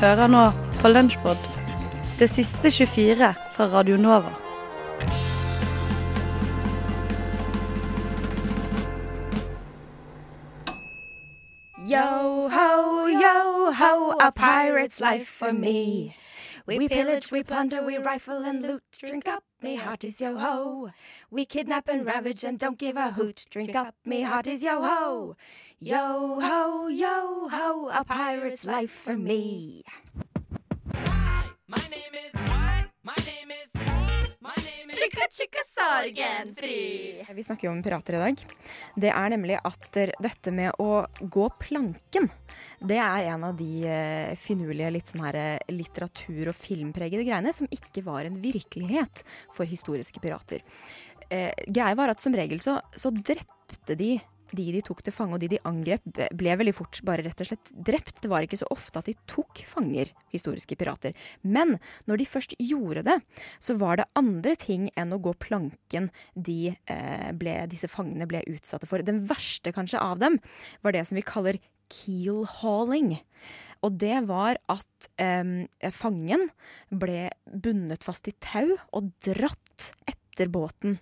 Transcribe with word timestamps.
Hører 0.00 0.26
nå 0.26 0.50
på 0.80 0.88
Lunsjpod, 0.88 1.36
det 2.18 2.30
siste 2.30 2.70
24 2.70 3.34
fra 3.54 3.66
Radio 3.72 3.96
Nova. 3.96 4.32
Yo 11.78 12.48
ho, 12.48 13.06
yo 13.06 13.72
ho, 13.72 14.16
a 14.20 14.32
pirate's 14.32 15.00
life 15.00 15.28
for 15.28 15.52
me. 15.52 16.14
We 16.64 16.88
pillage, 16.88 17.32
we 17.32 17.42
plunder, 17.42 17.82
we 17.84 17.98
rifle 17.98 18.44
and 18.44 18.62
loot. 18.62 18.82
Drink 18.98 19.26
up, 19.26 19.42
me 19.60 19.74
hearties, 19.74 20.20
yo 20.20 20.38
ho. 20.38 20.90
We 21.30 21.44
kidnap 21.44 21.88
and 21.88 22.06
ravage 22.06 22.44
and 22.44 22.58
don't 22.58 22.78
give 22.78 22.96
a 22.96 23.10
hoot. 23.10 23.46
Drink 23.50 23.74
up, 23.74 23.94
me 24.04 24.20
hearties, 24.20 24.62
yo 24.62 24.80
ho. 24.82 25.36
Yo 25.82 25.98
ho, 26.38 26.88
yo 26.90 27.48
ho, 27.50 27.88
a 27.90 28.04
pirate's 28.04 28.62
life 28.64 28.92
for 28.92 29.16
me. 29.16 29.82
Chicka 34.94 35.26
chicka 35.30 35.58
sorgenfri. 35.66 37.26
Vi 37.34 37.42
snakker 37.42 37.66
jo 37.66 37.72
om 37.72 37.82
pirater 37.82 38.14
i 38.14 38.22
dag. 38.22 38.46
Det 38.94 39.10
er 39.10 39.34
nemlig 39.34 39.58
at 39.58 39.98
dette 40.22 40.54
med 40.54 40.78
å 40.78 41.02
gå 41.18 41.50
planken, 41.58 42.30
det 42.78 43.02
er 43.02 43.32
en 43.34 43.50
av 43.50 43.58
de 43.58 43.82
eh, 43.82 44.38
finurlige, 44.38 44.94
litt 44.94 45.10
sånn 45.10 45.26
her 45.26 45.40
eh, 45.40 45.72
litteratur- 45.74 46.52
og 46.52 46.60
filmpregede 46.62 47.26
greiene 47.26 47.50
som 47.50 47.66
ikke 47.74 48.06
var 48.06 48.30
en 48.30 48.38
virkelighet 48.38 49.26
for 49.50 49.66
historiske 49.66 50.22
pirater. 50.22 50.62
Eh, 51.26 51.50
greia 51.66 51.98
var 51.98 52.14
at 52.14 52.22
som 52.22 52.38
regel 52.38 52.62
så, 52.62 52.78
så 52.94 53.10
drepte 53.10 53.98
de 53.98 54.20
de 54.56 54.66
de 54.74 54.82
tok 54.84 55.02
til 55.04 55.14
fange 55.14 55.36
og 55.36 55.42
de 55.42 55.50
de 55.54 55.60
angrep, 55.68 56.04
ble 56.36 56.56
veldig 56.60 56.74
fort 56.76 57.00
bare 57.06 57.24
rett 57.26 57.42
og 57.44 57.50
slett 57.50 57.72
drept. 57.72 58.20
Det 58.22 58.30
var 58.32 58.46
ikke 58.46 58.60
så 58.60 58.68
ofte 58.72 59.00
at 59.00 59.10
de 59.10 59.16
tok 59.30 59.62
fanger, 59.68 60.12
historiske 60.34 60.76
pirater. 60.78 61.16
Men 61.42 61.78
når 62.10 62.22
de 62.22 62.28
først 62.28 62.56
gjorde 62.60 63.04
det, 63.08 63.18
så 63.62 63.76
var 63.80 64.00
det 64.00 64.08
andre 64.18 64.56
ting 64.60 64.88
enn 64.98 65.14
å 65.14 65.20
gå 65.22 65.34
planken 65.42 66.10
de 66.34 66.74
eh, 66.74 67.28
ble, 67.36 67.58
disse 67.72 67.90
fangene 67.90 68.28
ble 68.30 68.44
utsatte 68.52 68.88
for. 68.88 69.04
Den 69.04 69.24
verste 69.30 69.74
kanskje 69.74 70.02
av 70.02 70.22
dem 70.22 70.40
var 70.84 70.96
det 70.96 71.06
som 71.08 71.18
vi 71.18 71.26
kaller 71.26 71.60
keelhauling. 71.92 73.16
Og 73.82 73.96
det 73.98 74.20
var 74.28 74.60
at 74.70 75.08
eh, 75.20 75.90
fangen 75.90 76.48
ble 76.88 77.30
bundet 77.46 78.04
fast 78.06 78.28
i 78.30 78.36
tau 78.40 78.76
og 78.94 79.10
dratt 79.26 79.92
etter 80.06 80.52
båten. 80.52 81.00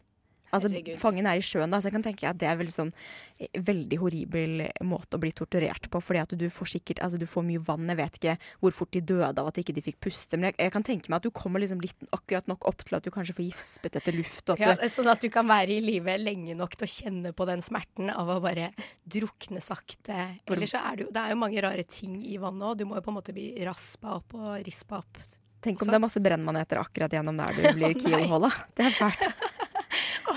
Altså. 0.50 0.70
Fangen 0.98 1.28
er 1.30 1.38
i 1.38 1.44
sjøen, 1.44 1.70
da, 1.70 1.78
så 1.80 1.90
jeg 1.90 1.96
kan 1.96 2.04
tenke 2.04 2.28
at 2.30 2.38
det 2.40 2.48
er 2.50 2.58
veldig 2.58 2.74
sånn 2.74 2.90
eh, 3.38 3.50
veldig 3.66 3.98
horribel 4.00 4.64
måte 4.86 5.18
å 5.18 5.22
bli 5.22 5.30
torturert 5.36 5.86
på. 5.90 6.02
fordi 6.02 6.22
at 6.22 6.34
du 6.38 6.46
får 6.52 6.72
sikkert, 6.74 7.02
altså 7.04 7.20
du 7.20 7.26
får 7.30 7.46
mye 7.46 7.62
vann. 7.66 7.88
Jeg 7.90 8.00
vet 8.00 8.18
ikke 8.20 8.36
hvor 8.64 8.76
fort 8.76 8.92
de 8.96 9.02
døde 9.12 9.30
av 9.30 9.50
at 9.50 9.60
ikke 9.62 9.76
de 9.76 9.84
fikk 9.86 10.00
puste. 10.08 10.38
Men 10.38 10.50
jeg, 10.50 10.58
jeg 10.66 10.74
kan 10.74 10.86
tenke 10.86 11.12
meg 11.12 11.20
at 11.20 11.28
du 11.28 11.34
kommer 11.34 11.62
liksom 11.62 11.82
litt 11.84 12.08
akkurat 12.16 12.50
nok 12.50 12.66
opp 12.70 12.84
til 12.86 12.98
at 12.98 13.06
du 13.06 13.12
kanskje 13.14 13.36
får 13.38 13.46
gispet 13.46 14.00
etter 14.00 14.16
luft. 14.16 14.54
Ja, 14.60 14.74
det, 14.78 14.90
sånn 14.92 15.10
at 15.12 15.22
du 15.22 15.30
kan 15.32 15.48
være 15.50 15.76
i 15.76 15.84
live 15.84 16.16
lenge 16.20 16.56
nok 16.58 16.74
til 16.78 16.88
å 16.88 16.92
kjenne 16.92 17.34
på 17.36 17.46
den 17.48 17.62
smerten 17.64 18.10
av 18.12 18.32
å 18.34 18.40
bare 18.42 18.72
drukne 19.04 19.62
sakte. 19.64 20.18
Eller 20.50 20.70
så 20.70 20.82
er 20.82 20.98
det 20.98 21.06
jo 21.06 21.14
Det 21.14 21.22
er 21.22 21.34
jo 21.34 21.38
mange 21.40 21.62
rare 21.62 21.86
ting 21.86 22.18
i 22.26 22.40
vannet 22.40 22.66
òg. 22.66 22.80
Du 22.80 22.88
må 22.88 22.98
jo 22.98 23.06
på 23.06 23.14
en 23.14 23.20
måte 23.20 23.36
bli 23.36 23.52
raspa 23.66 24.18
opp 24.18 24.36
og 24.38 24.50
rispa 24.66 25.00
opp. 25.00 25.22
tenk 25.60 25.82
om 25.82 25.90
det 25.90 25.98
er 25.98 26.02
masse 26.02 26.20
brennmaneter 26.24 26.80
akkurat 26.80 27.12
gjennom 27.12 27.36
der 27.36 27.52
du 27.52 27.66
blir 27.76 27.96
oh, 28.24 28.38
nei. 28.46 28.52
Det 28.74 28.88
er 28.88 28.96
fælt. 28.96 29.58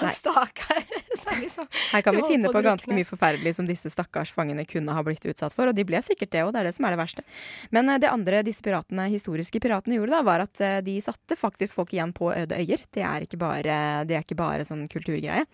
Nei. 0.01 0.13
stakkar! 0.15 0.83
Liksom- 1.33 1.67
Her 1.91 2.01
kan 2.05 2.15
vi 2.15 2.21
finne 2.27 2.49
på 2.51 2.53
på 2.53 2.61
ganske 2.61 2.93
mye 2.93 3.07
forferdelig 3.07 3.55
som 3.57 3.65
disse 3.65 3.89
stakkars 3.89 4.29
fangene 4.35 4.65
kunne 4.69 4.93
ha 4.93 5.01
blitt 5.05 5.23
utsatt 5.25 5.55
for, 5.55 5.71
og 5.71 5.75
de 5.75 5.85
ble 5.87 5.97
sikkert 6.05 6.29
det 6.35 6.43
òg, 6.45 6.51
det 6.53 6.61
er 6.61 6.67
det 6.69 6.73
som 6.75 6.85
er 6.85 6.93
det 6.93 6.99
verste. 6.99 7.23
Men 7.73 7.89
eh, 7.89 7.97
det 8.03 8.11
andre 8.11 8.43
disse 8.45 8.61
piratene, 8.65 9.07
historiske 9.09 9.61
piratene 9.63 9.97
gjorde 9.97 10.13
da, 10.13 10.21
var 10.27 10.43
at 10.45 10.61
eh, 10.61 10.77
de 10.85 10.97
satte 11.01 11.37
faktisk 11.39 11.79
folk 11.79 11.95
igjen 11.95 12.13
på 12.13 12.29
øde 12.35 12.59
øyer. 12.59 12.85
Det 12.93 13.01
er 13.07 13.25
ikke 13.25 13.39
bare, 13.41 13.79
det 14.05 14.19
er 14.19 14.27
ikke 14.27 14.37
bare 14.37 14.67
sånn 14.67 14.85
kulturgreie. 14.91 15.47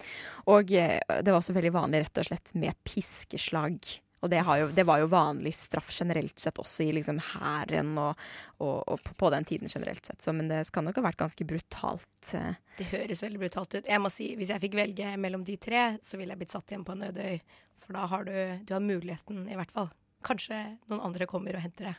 Og 0.52 0.74
eh, 0.76 1.00
det 1.00 1.32
var 1.32 1.40
også 1.40 1.56
veldig 1.56 1.74
vanlig 1.78 2.04
rett 2.08 2.22
og 2.24 2.30
slett 2.32 2.54
med 2.60 2.76
piskeslag. 2.84 3.80
Og 4.22 4.30
det, 4.34 4.42
har 4.44 4.58
jo, 4.60 4.68
det 4.76 4.84
var 4.88 5.00
jo 5.00 5.08
vanlig 5.12 5.54
straff 5.56 5.90
generelt 5.96 6.40
sett 6.44 6.60
også 6.60 6.84
i 6.84 6.92
liksom 6.98 7.22
hæren 7.24 7.94
og, 8.02 8.18
og, 8.60 8.82
og 8.92 9.00
på- 9.16 9.30
den 9.32 9.46
tiden 9.48 9.72
generelt 9.72 10.06
sett. 10.06 10.22
Så, 10.22 10.34
men 10.36 10.50
det 10.52 10.66
skal 10.68 10.84
nok 10.84 11.00
ha 11.00 11.06
vært 11.06 11.22
ganske 11.22 11.46
brutalt. 11.48 12.34
eh, 12.36 12.58
Det 12.78 12.90
høres 12.92 13.24
veldig 13.24 13.40
brutalt 13.46 13.76
ut. 13.80 13.88
Jeg 13.88 14.02
må 14.04 14.12
si, 14.12 14.34
Hvis 14.36 14.50
jeg 14.52 14.60
fikk 14.66 14.76
velge 14.76 15.14
mellom 15.18 15.46
de 15.48 15.56
tre, 15.58 15.86
så 16.04 16.18
ville 16.20 16.36
jeg 16.36 16.42
blitt 16.44 16.52
satt 16.58 16.68
igjen 16.74 16.84
på 16.88 16.98
en 16.98 17.08
øde. 17.12 17.40
For 17.80 17.96
da 17.96 18.06
har 18.12 18.28
du, 18.28 18.36
du 18.68 18.74
har 18.76 18.84
muligheten, 18.84 19.46
i 19.50 19.56
hvert 19.56 19.72
fall. 19.72 19.88
Kanskje 20.28 20.60
noen 20.92 21.00
andre 21.08 21.26
kommer 21.26 21.56
og 21.56 21.64
henter 21.64 21.94
det. 21.94 21.96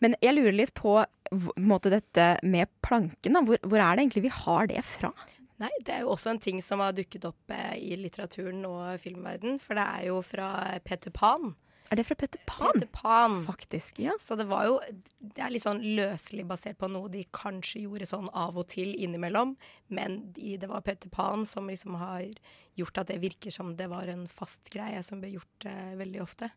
Men 0.00 0.14
jeg 0.22 0.32
lurer 0.38 0.54
litt 0.54 0.70
på, 0.78 0.94
måte 1.60 1.90
dette 1.92 2.38
med 2.46 2.70
planken. 2.86 3.34
Hvor, 3.44 3.58
hvor 3.66 3.82
er 3.82 3.96
det 3.98 4.04
egentlig 4.06 4.22
vi 4.30 4.36
har 4.38 4.70
det 4.70 4.80
fra? 4.86 5.10
Nei, 5.62 5.72
det 5.86 5.94
er 5.94 6.04
jo 6.04 6.12
også 6.14 6.32
en 6.32 6.42
ting 6.42 6.62
som 6.64 6.82
har 6.82 6.94
dukket 6.96 7.26
opp 7.28 7.52
eh, 7.54 7.76
i 7.78 7.98
litteraturen 8.00 8.64
og 8.66 8.96
filmverden. 9.02 9.60
For 9.62 9.78
det 9.78 9.84
er 9.84 10.08
jo 10.10 10.22
fra 10.26 10.48
Peter 10.84 11.14
Pan. 11.14 11.52
Er 11.92 11.96
det 11.96 12.06
fra 12.08 12.14
Petter 12.16 12.40
Pan? 12.46 12.72
Peter 12.72 12.88
Pan. 12.92 13.34
Faktisk, 13.44 13.98
ja. 14.00 14.14
Så 14.20 14.36
det 14.36 14.46
var 14.48 14.64
jo 14.64 14.78
Det 15.18 15.42
er 15.44 15.52
litt 15.52 15.66
sånn 15.66 15.82
løselig 15.82 16.46
basert 16.48 16.78
på 16.80 16.88
noe 16.88 17.10
de 17.12 17.26
kanskje 17.36 17.82
gjorde 17.84 18.08
sånn 18.08 18.30
av 18.32 18.56
og 18.56 18.70
til 18.72 18.94
innimellom. 18.96 19.58
Men 19.92 20.22
de, 20.32 20.56
det 20.56 20.70
var 20.70 20.80
Peter 20.86 21.12
Pan 21.12 21.44
som 21.44 21.68
liksom 21.68 21.98
har 22.00 22.24
gjort 22.80 23.02
at 23.02 23.12
det 23.12 23.20
virker 23.20 23.52
som 23.52 23.74
det 23.76 23.90
var 23.92 24.08
en 24.08 24.24
fast 24.24 24.72
greie 24.72 25.02
som 25.04 25.20
ble 25.20 25.34
gjort 25.34 25.68
eh, 25.68 25.92
veldig 26.00 26.22
ofte. 26.24 26.48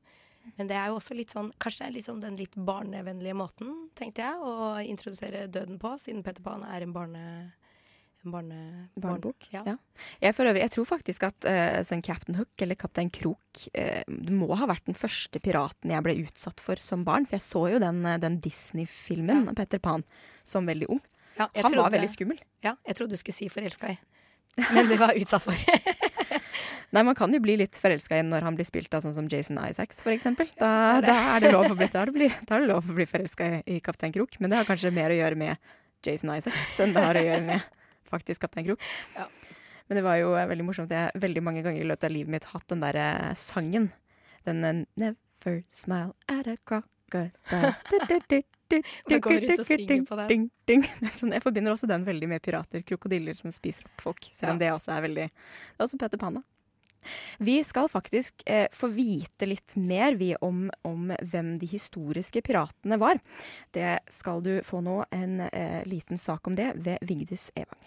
Men 0.56 0.70
det 0.72 0.78
er 0.80 0.88
jo 0.88 1.02
også 1.02 1.18
litt 1.18 1.34
sånn 1.34 1.52
Kanskje 1.60 1.84
det 1.84 1.90
er 1.90 1.96
liksom 1.98 2.24
den 2.24 2.40
litt 2.40 2.56
barnevennlige 2.56 3.36
måten, 3.36 3.76
tenkte 3.98 4.24
jeg, 4.24 4.40
å 4.40 4.80
introdusere 4.88 5.48
døden 5.52 5.82
på, 5.82 5.98
siden 6.00 6.24
Peter 6.24 6.46
Pan 6.46 6.64
er 6.64 6.86
en 6.86 6.96
barne... 6.96 7.26
Barne, 8.32 8.90
Barnebok. 8.98 9.48
Ja. 9.54 9.62
Ja. 9.68 9.76
Jeg, 10.22 10.36
for 10.38 10.50
øvrig, 10.50 10.64
jeg 10.64 10.74
tror 10.74 10.88
faktisk 10.90 11.26
at 11.28 11.48
uh, 11.48 11.80
sånn 11.86 12.04
Captain 12.06 12.38
Hook 12.40 12.64
eller 12.66 12.78
Kaptein 12.80 13.12
Krok 13.14 13.66
uh, 13.78 14.02
må 14.34 14.50
ha 14.58 14.70
vært 14.70 14.88
den 14.90 14.98
første 14.98 15.42
piraten 15.44 15.94
jeg 15.94 16.06
ble 16.06 16.18
utsatt 16.24 16.64
for 16.64 16.82
som 16.82 17.06
barn. 17.08 17.28
For 17.30 17.38
jeg 17.38 17.46
så 17.46 17.64
jo 17.76 17.82
den, 17.84 18.02
eh, 18.10 18.20
den 18.22 18.40
Disney-filmen 18.44 19.50
av 19.52 19.60
Petter 19.60 19.82
Pan 19.84 20.04
som 20.44 20.68
veldig 20.68 20.90
ung. 20.98 21.04
Ja, 21.36 21.50
Han 21.62 21.78
var 21.78 21.94
veldig 21.94 22.12
skummel. 22.12 22.42
Ja, 22.64 22.76
jeg 22.88 22.98
trodde 22.98 23.16
du 23.16 23.22
skulle 23.22 23.38
si 23.38 23.50
forelska 23.52 23.94
i. 23.94 23.98
Men 24.72 24.88
du 24.88 24.96
var 24.98 25.18
utsatt 25.20 25.44
for. 25.44 25.56
Nei, 26.96 27.04
Man 27.04 27.16
kan 27.18 27.34
jo 27.34 27.42
bli 27.44 27.58
litt 27.60 27.76
forelska 27.82 28.18
i 28.18 28.24
når 28.24 28.46
han 28.48 28.56
blir 28.56 28.68
spilt 28.68 28.94
av 28.96 29.04
sånn 29.04 29.16
som 29.18 29.28
Jason 29.32 29.60
Isaacs, 29.60 30.00
eksempel. 30.08 30.48
Da, 30.60 31.02
da 31.04 31.16
er 31.36 31.44
det 31.44 31.52
lov 31.52 31.68
å 31.74 31.76
bli, 31.76 31.90
bli, 32.16 32.30
bli 32.96 33.08
forelska 33.10 33.50
i, 33.50 33.64
i 33.76 33.80
Kaptein 33.84 34.16
Krok. 34.16 34.40
Men 34.40 34.54
det 34.54 34.62
har 34.62 34.70
kanskje 34.70 34.94
mer 34.96 35.12
å 35.12 35.18
gjøre 35.20 35.40
med 35.40 35.74
Jason 36.06 36.32
Isaacs 36.38 36.78
enn 36.86 36.96
det 36.96 37.04
har 37.04 37.20
å 37.20 37.26
gjøre 37.26 37.44
med 37.50 37.74
faktisk 38.16 38.46
Kaptein 38.46 38.68
Krok. 38.70 38.90
Ja. 39.16 39.28
Men 39.88 40.00
det 40.00 40.06
var 40.08 40.18
jo 40.22 40.34
eh, 40.34 40.48
veldig 40.50 40.66
morsomt. 40.66 40.92
Jeg 40.92 41.12
har 41.12 41.22
veldig 41.28 41.46
mange 41.46 41.64
ganger 41.66 41.84
i 41.84 41.88
løpet 41.88 42.10
av 42.10 42.16
livet 42.16 42.36
mitt 42.38 42.50
hatt 42.50 42.68
den 42.72 42.84
der 42.84 43.00
sangen. 43.40 43.92
Den 44.48 44.64
eh, 44.66 44.84
Never 44.98 45.62
smile 45.70 46.14
at 46.32 46.48
a 46.50 46.58
crocodile. 46.66 47.32
Man 49.10 49.22
går 49.22 49.46
ut 49.46 49.60
og 49.60 49.68
synger 49.68 50.04
på 50.10 50.18
den. 50.18 50.28
Ding, 50.28 50.50
ding. 50.66 50.84
Det 51.02 51.14
sånn, 51.20 51.36
jeg 51.36 51.44
forbinder 51.44 51.76
også 51.76 51.90
den 51.90 52.06
veldig 52.08 52.32
med 52.34 52.44
pirater. 52.46 52.82
Krokodiller 52.88 53.38
som 53.38 53.54
spiser 53.54 53.86
opp 53.86 54.06
folk. 54.08 54.28
Selv 54.34 54.56
om 54.56 54.62
det 54.62 54.74
også 54.74 54.96
er 54.96 55.06
veldig 55.06 55.30
Det 55.30 55.78
er 55.78 55.86
også 55.86 56.02
Peter 56.02 56.22
Panna. 56.22 56.42
Vi 57.38 57.60
skal 57.64 57.86
faktisk 57.90 58.42
eh, 58.50 58.66
få 58.74 58.90
vite 58.96 59.46
litt 59.46 59.76
mer 59.78 60.16
vi 60.18 60.32
om, 60.42 60.72
om 60.82 61.12
hvem 61.22 61.52
de 61.62 61.70
historiske 61.70 62.42
piratene 62.42 62.98
var. 62.98 63.22
Det 63.70 64.00
skal 64.10 64.42
du 64.42 64.56
få 64.66 64.82
nå, 64.82 65.04
en 65.14 65.44
eh, 65.52 65.84
liten 65.86 66.18
sak 66.18 66.50
om 66.50 66.58
det 66.58 66.72
ved 66.82 67.06
Vigdis 67.06 67.52
Evang. 67.54 67.84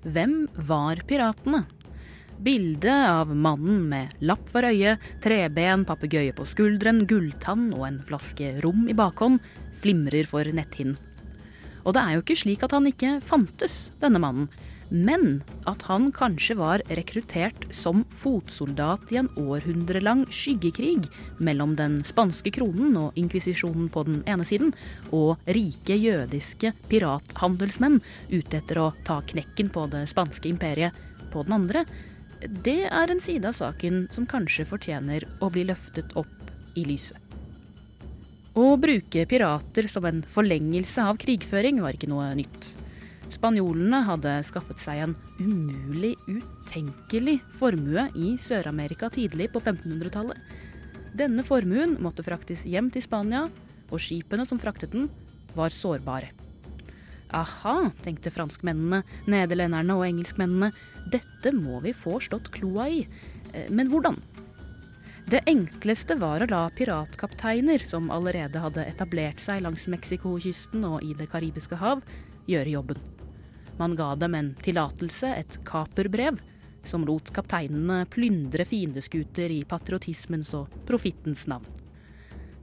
Hvem 0.00 0.46
var 0.56 1.02
piratene? 1.04 1.66
Bildet 2.40 3.02
av 3.04 3.34
mannen 3.36 3.82
med 3.90 4.14
lapp 4.24 4.46
for 4.48 4.64
øyet, 4.64 5.02
treben, 5.20 5.82
papegøye 5.84 6.32
på 6.32 6.46
skulderen, 6.48 7.02
gulltann 7.04 7.66
og 7.76 7.84
en 7.84 7.98
flaske 8.08 8.54
rom 8.64 8.86
i 8.88 8.96
bakhånd 8.96 9.42
flimrer 9.82 10.24
for 10.28 10.48
netthinnen. 10.56 10.96
Og 11.84 11.92
det 11.96 12.00
er 12.00 12.16
jo 12.16 12.22
ikke 12.24 12.38
slik 12.40 12.64
at 12.64 12.72
han 12.76 12.88
ikke 12.88 13.18
fantes, 13.24 13.90
denne 14.00 14.20
mannen, 14.24 14.48
men 14.90 15.42
at 15.70 15.84
han 15.86 16.10
kanskje 16.14 16.56
var 16.58 16.82
rekruttert 16.90 17.68
som 17.74 18.02
fotsoldat 18.10 19.12
i 19.14 19.20
en 19.22 19.30
århundrelang 19.38 20.24
skyggekrig 20.34 21.06
mellom 21.38 21.76
den 21.78 22.00
spanske 22.06 22.52
kronen 22.54 22.96
og 22.98 23.18
inkvisisjonen 23.20 23.88
på 23.94 24.04
den 24.08 24.20
ene 24.30 24.46
siden, 24.46 24.74
og 25.14 25.38
rike 25.46 25.94
jødiske 25.94 26.74
pirathandelsmenn 26.90 28.00
ute 28.32 28.60
etter 28.60 28.82
å 28.82 28.90
ta 29.06 29.20
knekken 29.22 29.70
på 29.72 29.86
det 29.94 30.04
spanske 30.10 30.50
imperiet 30.50 30.98
på 31.30 31.46
den 31.46 31.58
andre, 31.60 31.86
det 32.40 32.88
er 32.88 33.12
en 33.12 33.20
side 33.22 33.46
av 33.46 33.56
saken 33.58 34.06
som 34.10 34.26
kanskje 34.28 34.66
fortjener 34.68 35.26
å 35.44 35.50
bli 35.52 35.66
løftet 35.68 36.16
opp 36.18 36.78
i 36.78 36.86
lyset. 36.88 37.18
Å 38.58 38.74
bruke 38.80 39.26
pirater 39.30 39.86
som 39.86 40.06
en 40.08 40.24
forlengelse 40.26 41.04
av 41.06 41.20
krigføring 41.22 41.78
var 41.84 41.94
ikke 41.94 42.10
noe 42.10 42.32
nytt. 42.34 42.79
Spanjolene 43.40 44.02
hadde 44.04 44.34
skaffet 44.44 44.82
seg 44.82 44.98
en 45.00 45.12
umulig, 45.40 46.10
utenkelig 46.28 47.38
formue 47.56 48.02
i 48.12 48.34
Sør-Amerika 48.36 49.08
tidlig 49.14 49.46
på 49.54 49.62
1500-tallet. 49.62 50.36
Denne 51.16 51.40
formuen 51.48 51.94
måtte 52.04 52.20
fraktes 52.20 52.66
hjem 52.68 52.90
til 52.92 53.00
Spania, 53.00 53.46
og 53.88 54.02
skipene 54.04 54.44
som 54.44 54.60
fraktet 54.60 54.92
den, 54.92 55.06
var 55.56 55.72
sårbare. 55.72 56.28
Aha, 57.32 57.88
tenkte 58.04 58.28
franskmennene, 58.34 59.00
nederlenderne 59.24 59.96
og 59.96 60.04
engelskmennene. 60.04 60.68
Dette 61.08 61.54
må 61.56 61.80
vi 61.80 61.94
få 61.96 62.18
slått 62.20 62.50
kloa 62.52 62.90
i. 62.92 63.06
Eh, 63.54 63.70
men 63.72 63.88
hvordan? 63.88 64.18
Det 65.32 65.40
enkleste 65.48 66.18
var 66.20 66.44
å 66.44 66.50
la 66.50 66.60
piratkapteiner, 66.76 67.80
som 67.88 68.12
allerede 68.12 68.60
hadde 68.60 68.84
etablert 68.84 69.40
seg 69.40 69.64
langs 69.64 69.88
Mexicokysten 69.88 70.84
og 70.84 71.00
i 71.08 71.16
Det 71.16 71.30
karibiske 71.32 71.80
hav, 71.80 72.04
gjøre 72.50 72.76
jobben. 72.76 73.00
Man 73.80 73.96
ga 73.96 74.12
dem 74.14 74.34
en 74.36 74.54
tillatelse, 74.60 75.30
et 75.40 75.54
kaperbrev, 75.64 76.36
som 76.84 77.04
lot 77.08 77.30
kapteinene 77.32 78.02
plyndre 78.12 78.66
fiendeskuter 78.68 79.52
i 79.54 79.62
patriotismens 79.68 80.52
og 80.58 80.74
profittens 80.88 81.46
navn. 81.48 81.64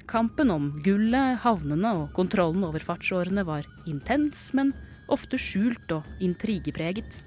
Kampen 0.08 0.54
om 0.54 0.70
gullet, 0.86 1.40
havnene 1.44 1.90
og 2.04 2.12
kontrollen 2.16 2.64
over 2.64 2.86
fartsårene 2.86 3.44
var 3.48 3.66
intens, 3.90 4.52
men 4.54 4.76
ofte 5.12 5.40
skjult 5.42 5.92
og 5.98 6.22
intrigepreget. 6.24 7.18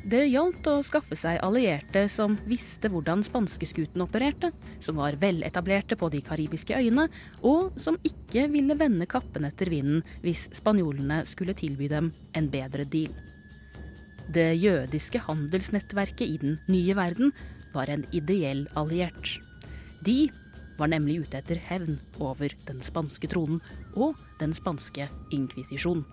Det 0.00 0.20
gjaldt 0.30 0.68
å 0.70 0.78
skaffe 0.84 1.16
seg 1.18 1.40
allierte 1.44 2.06
som 2.12 2.38
visste 2.48 2.88
hvordan 2.92 3.24
spanskeskutene 3.24 4.06
opererte, 4.06 4.52
som 4.80 5.00
var 5.00 5.18
veletablerte 5.20 5.98
på 6.00 6.12
de 6.12 6.22
karibiske 6.24 6.76
øyene, 6.76 7.08
og 7.40 7.76
som 7.80 7.98
ikke 8.04 8.46
ville 8.52 8.76
vende 8.80 9.08
kappen 9.10 9.48
etter 9.48 9.72
vinden 9.72 10.04
hvis 10.24 10.46
spanjolene 10.56 11.20
skulle 11.28 11.56
tilby 11.56 11.90
dem 11.92 12.14
en 12.36 12.48
bedre 12.52 12.88
deal. 12.88 13.12
Det 14.30 14.52
jødiske 14.62 15.18
handelsnettverket 15.24 16.28
i 16.28 16.36
den 16.38 16.58
nye 16.70 16.94
verden 16.94 17.32
var 17.74 17.90
en 17.90 18.04
ideell 18.14 18.68
alliert. 18.78 19.40
De 20.06 20.30
var 20.78 20.92
nemlig 20.92 21.24
ute 21.24 21.40
etter 21.40 21.58
hevn 21.66 21.98
over 22.22 22.54
den 22.68 22.78
spanske 22.84 23.26
tronen 23.32 23.58
og 23.96 24.14
den 24.38 24.54
spanske 24.54 25.08
inkvisisjonen. 25.34 26.04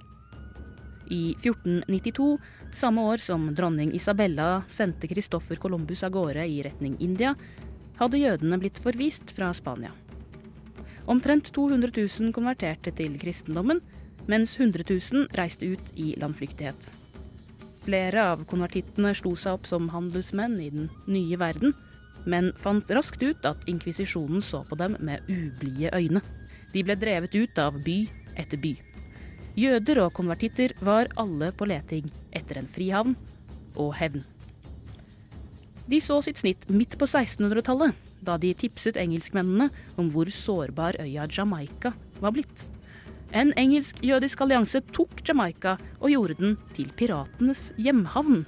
I 1.14 1.38
1492, 1.38 2.40
samme 2.75 3.06
år 3.06 3.22
som 3.22 3.52
dronning 3.56 3.94
Isabella 3.96 4.64
sendte 4.68 5.08
Christoffer 5.08 5.56
Columbus 5.62 6.02
av 6.04 6.12
gårde 6.18 6.44
i 6.50 6.60
retning 6.66 6.98
India, 7.00 7.36
hadde 8.02 8.19
jødene 8.19 8.60
blitt 8.60 8.81
forvist 8.81 9.31
fra 9.38 9.54
Spania. 9.56 9.94
Omtrent 11.08 11.54
200 11.56 11.94
000 11.94 12.34
konverterte 12.36 12.92
til 12.98 13.16
kristendommen, 13.22 13.80
mens 14.28 14.58
100 14.60 14.84
000 14.90 15.30
reiste 15.38 15.69
ut 15.69 15.94
i 15.96 16.16
landflyktighet. 16.19 16.90
Flere 17.88 18.19
av 18.34 18.42
konvertittene 18.44 19.13
slo 19.16 19.31
seg 19.39 19.56
opp 19.56 19.68
som 19.69 19.86
handelsmenn 19.94 20.57
i 20.60 20.66
den 20.74 20.89
nye 21.07 21.38
verden, 21.39 21.72
men 22.28 22.50
fant 22.60 22.89
raskt 22.92 23.22
ut 23.24 23.45
at 23.48 23.63
inkvisisjonen 23.72 24.44
så 24.44 24.66
på 24.68 24.75
dem 24.75 24.98
med 25.00 25.24
ublide 25.31 25.94
øyne. 25.95 26.19
De 26.74 26.84
ble 26.84 26.98
drevet 27.00 27.38
ut 27.39 27.62
av 27.63 27.78
by 27.86 28.01
etter 28.36 28.60
by. 28.60 28.74
Jøder 29.56 30.04
og 30.04 30.12
konvertitter 30.19 30.75
var 30.84 31.07
alle 31.16 31.54
på 31.56 31.69
leting 31.72 32.12
etter 32.36 32.60
en 32.60 32.68
frihavn 32.68 33.16
og 33.80 33.95
hevn. 33.95 34.25
De 35.88 36.01
så 36.04 36.19
sitt 36.25 36.44
snitt 36.44 36.68
midt 36.68 37.00
på 37.00 37.07
1600-tallet, 37.07 37.95
da 38.19 38.36
de 38.36 38.51
tipset 38.51 39.00
engelskmennene 39.00 39.69
om 39.95 40.12
hvor 40.12 40.28
sårbar 40.28 41.00
øya 41.00 41.30
Jamaica 41.31 41.95
var 42.19 42.36
blitt. 42.36 42.68
En 43.35 43.51
engelsk-jødisk 43.59 44.41
allianse 44.45 44.79
tok 44.95 45.19
Jamaica 45.27 45.75
og 46.00 46.12
gjorde 46.13 46.38
den 46.39 46.56
til 46.75 46.91
piratenes 46.95 47.74
hjemhavn. 47.75 48.45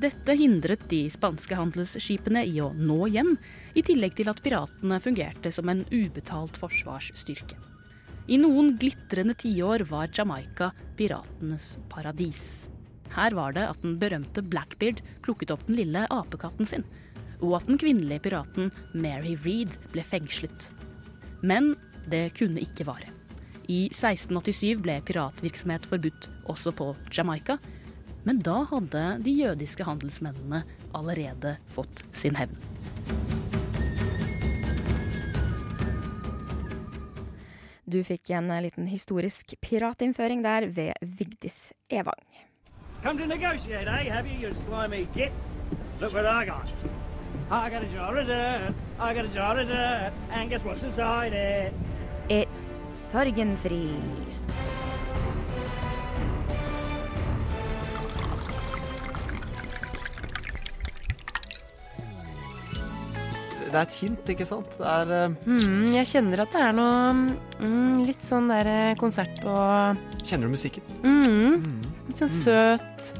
Dette 0.00 0.34
hindret 0.36 0.84
de 0.88 1.02
spanske 1.12 1.56
handelsskipene 1.56 2.42
i 2.48 2.60
å 2.60 2.70
nå 2.76 3.08
hjem, 3.12 3.34
i 3.76 3.84
tillegg 3.84 4.16
til 4.16 4.30
at 4.32 4.40
piratene 4.44 5.00
fungerte 5.00 5.52
som 5.52 5.68
en 5.72 5.82
ubetalt 5.88 6.56
forsvarsstyrke. 6.60 7.56
I 8.30 8.38
noen 8.40 8.74
glitrende 8.80 9.34
tiår 9.34 9.84
var 9.90 10.12
Jamaica 10.14 10.70
piratenes 10.96 11.74
paradis. 11.92 12.66
Her 13.10 13.34
var 13.34 13.56
det 13.56 13.64
at 13.66 13.80
den 13.82 13.96
berømte 14.00 14.44
Blackbeard 14.46 15.00
plukket 15.24 15.50
opp 15.50 15.64
den 15.66 15.80
lille 15.80 16.04
apekatten 16.12 16.68
sin, 16.68 16.84
og 17.40 17.56
at 17.58 17.70
den 17.70 17.80
kvinnelige 17.80 18.28
piraten 18.28 18.68
Mary 18.92 19.34
Reed 19.44 19.80
ble 19.94 20.04
fengslet. 20.06 20.70
Men 21.42 21.72
det 22.12 22.28
kunne 22.38 22.62
ikke 22.62 22.86
vare. 22.88 23.19
I 23.70 23.86
1687 23.92 24.80
ble 24.82 24.96
piratvirksomhet 25.06 25.84
forbudt 25.86 26.26
også 26.50 26.72
på 26.74 26.88
Jamaica, 27.14 27.60
men 28.26 28.40
da 28.42 28.64
hadde 28.66 29.02
de 29.22 29.34
jødiske 29.36 29.86
handelsmennene 29.86 30.64
allerede 30.96 31.54
fått 31.70 32.02
sin 32.10 32.34
hevn. 32.40 32.56
Du 37.90 38.00
fikk 38.06 38.32
en 38.34 38.50
eh, 38.50 38.62
liten 38.66 38.86
historisk 38.90 39.54
piratinnføring 39.62 40.42
der 40.46 40.66
ved 40.70 40.98
Vigdis 41.02 41.72
Evang. 41.90 42.26
Come 43.02 43.18
to 43.18 43.26
negotiate, 43.26 43.86
eh? 43.86 44.10
Have 44.12 44.26
you, 44.26 44.48
you 44.48 44.52
slimy 44.52 45.06
git? 45.14 45.32
Look 46.00 46.12
what 46.12 46.26
I 46.26 46.44
got. 46.44 46.74
I 47.50 47.70
got 47.70 47.82
a 47.82 47.88
jar 47.94 48.16
of 48.16 48.26
dirt. 48.26 48.74
I 48.98 49.14
got 49.14 49.24
a 49.24 49.28
jar 49.28 49.58
of 49.58 49.68
dirt. 49.68 50.12
And 50.30 50.50
guess 50.50 50.64
what's 50.64 50.82
inside 50.82 51.32
it? 51.32 51.72
It's 52.30 52.74
sorgenfri. 52.88 53.88
Det 63.70 63.76
er 63.78 63.84
et 63.86 63.96
hint, 64.00 64.30
ikke 64.32 64.46
sant? 64.48 64.70
Det 64.80 64.86
er 64.88 65.10
eh, 65.14 65.34
Mm, 65.46 65.92
jeg 65.94 66.08
kjenner 66.10 66.42
at 66.42 66.54
det 66.54 66.62
er 66.64 66.72
noe 66.74 67.12
mm, 67.60 68.00
litt 68.08 68.24
sånn 68.26 68.48
der 68.50 68.66
eh, 68.70 68.94
konsert 68.98 69.36
på 69.44 69.54
Kjenner 70.26 70.48
du 70.48 70.54
musikken? 70.56 70.86
mm, 71.04 71.60
Mm. 71.60 71.84
Litt 72.08 72.18
sånn 72.24 72.32
søt, 72.34 73.10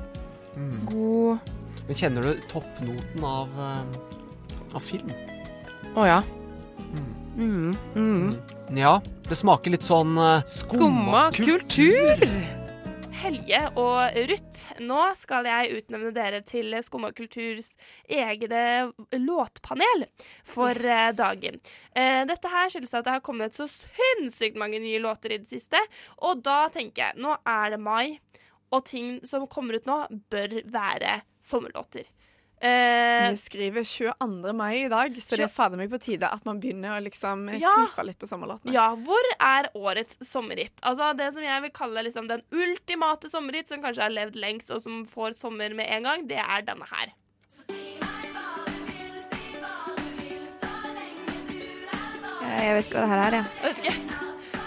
Mm. 0.57 0.81
god 0.91 1.39
Men 1.87 1.97
kjenner 1.97 2.23
du 2.27 2.41
toppnoten 2.51 3.23
av, 3.25 3.49
eh, 3.55 4.75
av 4.75 4.83
film? 4.83 5.13
Å 5.95 6.07
ja. 6.07 6.19
Mm. 7.41 7.77
Mm. 7.95 8.35
Ja, 8.77 9.01
det 9.29 9.37
smaker 9.39 9.73
litt 9.73 9.85
sånn 9.87 10.13
uh, 10.21 10.43
Skumma 10.45 11.31
kultur! 11.33 12.21
Helje 13.21 13.59
og 13.81 14.17
Ruth, 14.31 14.61
nå 14.81 15.01
skal 15.17 15.49
jeg 15.49 15.79
utnevne 15.79 16.13
dere 16.17 16.41
til 16.45 16.73
Skumma 16.85 17.11
kulturs 17.17 17.71
egne 18.09 18.91
låtpanel 19.17 20.07
for 20.45 20.77
yes. 20.77 21.17
dagen. 21.19 21.59
Eh, 21.93 22.23
dette 22.29 22.53
her 22.53 22.73
skyldes 22.73 22.97
at 22.97 23.09
det 23.09 23.17
har 23.19 23.25
kommet 23.25 23.57
så 23.57 23.69
sinnssykt 23.69 24.61
mange 24.61 24.81
nye 24.81 25.01
låter 25.01 25.37
i 25.37 25.41
det 25.43 25.51
siste. 25.53 25.81
Og 26.25 26.41
da 26.45 26.63
tenker 26.73 27.11
jeg, 27.11 27.21
nå 27.21 27.37
er 27.45 27.75
det 27.75 27.83
mai, 27.85 28.21
og 28.73 28.87
ting 28.89 29.19
som 29.29 29.49
kommer 29.53 29.81
ut 29.81 29.89
nå, 29.89 30.01
bør 30.33 30.61
være 30.73 31.21
sommerlåter. 31.45 32.09
Eh, 32.63 33.31
Vi 33.31 33.37
skriver 33.41 33.85
22. 33.85 34.53
mai 34.53 34.85
i 34.85 34.89
dag, 34.93 35.15
så 35.17 35.37
det 35.37 35.47
er 35.47 35.49
fader 35.49 35.79
meg 35.81 35.89
på 35.91 35.99
tide 36.03 36.29
at 36.29 36.45
man 36.45 36.61
begynner 36.61 36.93
å 36.99 37.03
liksom 37.03 37.47
Ja. 37.59 37.73
sniffe 37.79 38.05
litt 38.05 38.19
på 38.19 38.29
sommerlåtene. 38.29 38.73
Ja, 38.75 38.95
hvor 38.97 39.31
er 39.41 39.71
årets 39.75 40.19
sommerhit? 40.21 40.73
Altså 40.83 41.17
Det 41.17 41.33
som 41.33 41.43
jeg 41.43 41.63
vil 41.63 41.71
kalle 41.71 42.05
liksom 42.05 42.29
den 42.29 42.43
ultimate 42.53 43.31
sommerhit, 43.31 43.67
som 43.69 43.81
kanskje 43.83 44.03
har 44.03 44.11
levd 44.11 44.37
lengst, 44.37 44.71
og 44.71 44.83
som 44.83 45.07
får 45.07 45.35
sommer 45.37 45.75
med 45.75 45.87
en 45.89 46.03
gang, 46.03 46.27
det 46.29 46.37
er 46.39 46.61
denne 46.63 46.85
her. 46.87 47.15
Jeg 52.61 52.75
vet 52.77 52.89
ikke 52.91 53.01
hva 53.01 53.07
det 53.07 53.13
her 53.13 53.23
er, 53.27 53.37
jeg. 53.37 53.45
Ja. 53.63 53.71
Okay. 53.71 54.19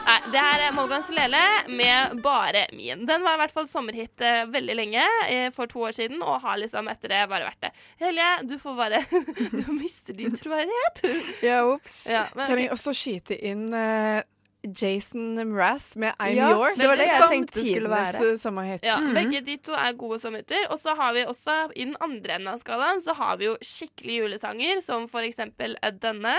Nei, 0.03 0.17
det 0.33 0.41
er 0.43 0.73
Molgans 0.75 1.07
Lele 1.15 1.39
med 1.79 2.17
Bare 2.25 2.65
min. 2.75 3.05
Den 3.07 3.23
var 3.23 3.37
i 3.37 3.41
hvert 3.43 3.53
fall 3.55 3.69
sommerhit 3.71 4.19
eh, 4.23 4.41
veldig 4.51 4.75
lenge, 4.75 5.03
eh, 5.31 5.47
for 5.55 5.69
to 5.71 5.85
år 5.87 5.95
siden, 5.95 6.19
og 6.23 6.41
har 6.43 6.59
liksom 6.59 6.89
etter 6.91 7.13
det 7.13 7.21
bare 7.31 7.47
vært 7.47 7.61
det. 7.63 7.71
Helje, 7.99 8.29
du 8.49 8.57
får 8.59 8.75
bare 8.75 8.99
Du 9.59 9.71
mister 9.73 10.13
din 10.17 10.33
troverdighet. 10.35 11.01
Ja, 11.43 11.61
ops. 11.65 12.05
Ja, 12.09 12.25
men- 12.35 12.47
Kan 12.47 12.59
jeg 12.59 12.71
også 12.75 12.93
skyte 12.97 13.37
inn 13.45 13.67
uh, 13.73 14.21
Jason 14.63 15.35
Mraz 15.51 15.89
med 15.99 16.13
I'm 16.19 16.35
Ja, 16.37 16.49
Yours? 16.55 16.77
det 16.79 16.87
var 16.87 16.95
det 16.99 17.07
jeg 17.07 17.21
som 17.21 17.29
tenkte 17.33 17.59
det 17.59 17.67
skulle 17.67 17.89
være. 17.91 18.21
eh, 18.31 18.37
sommerhit. 18.39 18.83
Ja, 18.87 18.97
Begge 19.13 19.41
de 19.45 19.57
to 19.57 19.71
er 19.75 19.91
gode 19.99 20.19
sommerhytter. 20.23 20.67
Og 20.71 20.79
så 20.79 20.95
har 20.95 21.13
vi 21.13 21.25
også 21.27 21.57
i 21.75 21.83
den 21.85 21.95
andre 22.01 22.35
enden 22.37 22.47
av 22.53 22.59
skalaen 22.63 23.01
så 23.03 23.13
har 23.19 23.37
vi 23.37 23.45
jo 23.51 23.57
skikkelig 23.61 24.21
julesanger, 24.23 24.81
som 24.81 25.07
for 25.11 25.19
eksempel 25.27 25.75
eh, 25.83 25.91
denne. 25.91 26.37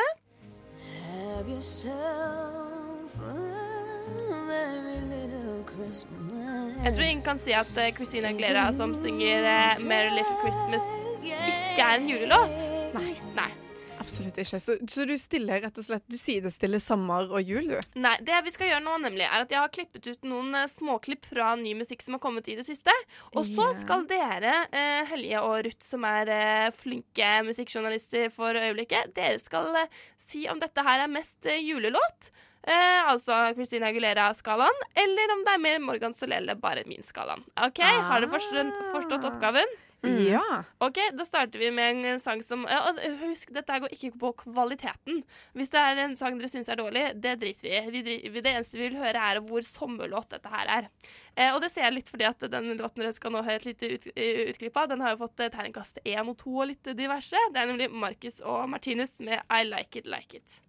Jeg 6.85 6.93
tror 6.95 7.05
ingen 7.07 7.23
kan 7.25 7.39
si 7.41 7.53
at 7.57 7.71
eh, 7.81 7.93
Christina 7.97 8.29
Aguilera 8.29 8.67
som 8.77 8.93
synger 8.95 9.47
'Merry 9.81 10.11
Little 10.17 10.37
Christmas', 10.43 10.91
ikke 11.25 11.85
er 11.85 11.99
en 11.99 12.09
julelåt. 12.09 12.65
Nei. 12.95 13.13
Nei. 13.37 13.51
absolutt 13.99 14.37
ikke. 14.39 14.59
Så, 14.61 14.77
så 14.91 15.07
du 15.09 15.15
stiller 15.19 15.63
rett 15.65 15.79
og 15.81 15.87
slett 15.87 16.05
Du 16.11 16.17
sidestiller 16.21 16.83
sommer 16.83 17.31
og 17.33 17.41
jul, 17.41 17.71
du? 17.73 17.79
Nei, 18.01 18.15
det 18.27 18.43
vi 18.45 18.53
skal 18.55 18.71
gjøre 18.71 18.85
nå, 18.85 18.99
nemlig, 19.07 19.25
er 19.25 19.47
at 19.47 19.55
jeg 19.55 19.63
har 19.63 19.73
klippet 19.73 20.09
ut 20.11 20.29
noen 20.29 20.55
eh, 20.59 20.69
småklipp 20.71 21.27
fra 21.31 21.55
ny 21.61 21.73
musikk 21.79 22.05
som 22.05 22.19
har 22.19 22.23
kommet 22.25 22.49
i 22.53 22.59
det 22.59 22.67
siste. 22.69 22.93
Og 23.33 23.45
så 23.49 23.71
yeah. 23.71 23.77
skal 23.81 24.07
dere, 24.11 24.57
eh, 24.77 25.03
Helje 25.11 25.43
og 25.45 25.61
Ruth, 25.69 25.85
som 25.87 26.05
er 26.09 26.33
eh, 26.35 26.73
flinke 26.77 27.31
musikkjournalister 27.49 28.29
for 28.35 28.57
øyeblikket, 28.61 29.15
dere 29.17 29.41
skal 29.43 29.73
eh, 29.85 30.03
si 30.21 30.45
om 30.53 30.61
dette 30.63 30.85
her 30.85 31.07
er 31.07 31.15
mest 31.15 31.49
eh, 31.49 31.63
julelåt. 31.65 32.35
Eh, 32.65 33.01
altså 33.11 33.37
Christina 33.57 33.91
Aguilera-skalaen, 33.91 34.85
eller 34.97 35.33
om 35.35 35.43
det 35.45 35.53
er 35.53 35.65
mer 35.65 35.81
Morgan 35.85 36.15
Solelle, 36.17 36.57
bare 36.57 36.87
min 36.89 37.05
skalaen. 37.05 37.45
OK, 37.61 37.83
Har 37.85 38.25
dere 38.25 38.33
forstått, 38.33 38.79
forstått 38.95 39.27
oppgaven? 39.29 39.77
Ja. 40.05 40.63
Ok, 40.85 40.99
Da 41.17 41.25
starter 41.27 41.59
vi 41.59 41.71
med 41.75 42.05
en 42.05 42.21
sang 42.21 42.43
som 42.45 42.67
ja, 42.71 42.81
og 42.91 43.01
Husk, 43.25 43.53
dette 43.55 43.81
går 43.85 43.93
ikke 43.95 44.13
på 44.21 44.33
kvaliteten. 44.45 45.23
Hvis 45.57 45.73
det 45.75 45.81
er 45.81 46.03
en 46.05 46.17
sang 46.19 46.39
dere 46.39 46.51
syns 46.53 46.71
er 46.73 46.81
dårlig, 46.81 47.07
det 47.23 47.37
driter 47.43 47.69
vi 47.91 48.03
i. 48.03 48.17
Vi 48.29 48.41
Det 48.45 48.53
eneste 48.53 48.79
vi 48.79 48.89
vil 48.89 49.01
høre, 49.01 49.21
er 49.21 49.41
hvor 49.45 49.65
sommerlåt 49.65 50.31
dette 50.35 50.53
her 50.53 50.73
er. 50.79 50.91
Eh, 51.37 51.51
og 51.55 51.61
det 51.65 51.71
ser 51.73 51.89
jeg 51.89 51.97
litt 51.97 52.13
fordi 52.13 52.29
at 52.29 52.45
den 52.51 52.75
låten 52.79 53.03
dere 53.03 53.15
skal 53.17 53.35
nå 53.35 53.43
høre 53.43 53.63
et 53.63 53.69
lite 53.71 53.91
ut, 53.95 54.11
eh, 54.15 54.45
utklipp 54.53 54.77
av, 54.77 54.89
den 54.93 55.03
har 55.03 55.15
jo 55.15 55.23
fått 55.25 55.41
eh, 55.41 55.51
terningkast 55.51 56.03
én 56.05 56.29
og 56.29 56.39
to 56.39 56.55
og 56.55 56.71
litt 56.71 56.95
diverse. 56.95 57.39
Det 57.53 57.63
er 57.63 57.71
nemlig 57.73 57.91
Marcus 57.91 58.41
og 58.45 58.69
Martinus 58.71 59.19
med 59.21 59.43
I 59.51 59.65
Like 59.67 59.99
It 60.05 60.07
Like 60.11 60.43
It. 60.43 60.61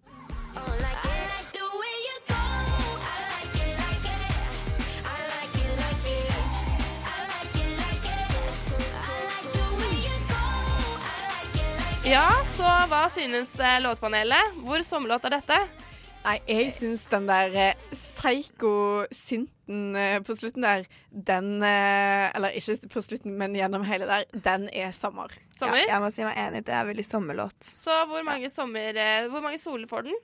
Ja, 12.06 12.28
så 12.54 12.62
hva 12.86 13.08
synes 13.10 13.50
eh, 13.58 13.80
låtpanelet? 13.82 14.60
Hvor 14.62 14.78
sommerlåt 14.86 15.24
er 15.26 15.32
dette? 15.34 15.56
Nei, 16.22 16.36
jeg 16.46 16.68
syns 16.74 17.02
den 17.10 17.24
der 17.26 17.56
eh, 17.58 17.80
psyko-synten 17.90 19.96
eh, 19.98 20.20
på 20.22 20.36
slutten 20.38 20.62
der, 20.62 20.84
den 21.10 21.64
Eller 21.66 22.54
ikke 22.54 22.76
på 22.94 23.02
slutten, 23.02 23.34
men 23.40 23.56
gjennom 23.58 23.82
hele 23.88 24.06
der, 24.06 24.22
den 24.44 24.68
er 24.70 24.94
sommer. 24.94 25.34
Sommer? 25.58 25.80
Ja, 25.82 25.96
jeg 25.96 26.04
må 26.04 26.08
si 26.14 26.22
meg 26.28 26.38
enig. 26.44 26.62
Det 26.68 26.74
er 26.78 26.86
veldig 26.92 27.06
sommerlåt. 27.10 27.58
Så 27.66 27.90
hvor 28.06 28.22
mange 28.26 28.50
sommer 28.54 29.02
Hvor 29.32 29.42
mange 29.42 29.58
soler 29.58 29.90
får 29.90 30.02
den? 30.06 30.14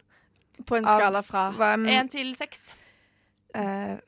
På 0.63 0.79
en 0.79 0.87
skala 0.87 1.19
fra 1.27 1.51
Én 1.83 2.07
til 2.15 2.31
seks. 2.39 2.63
eh, 3.59 3.99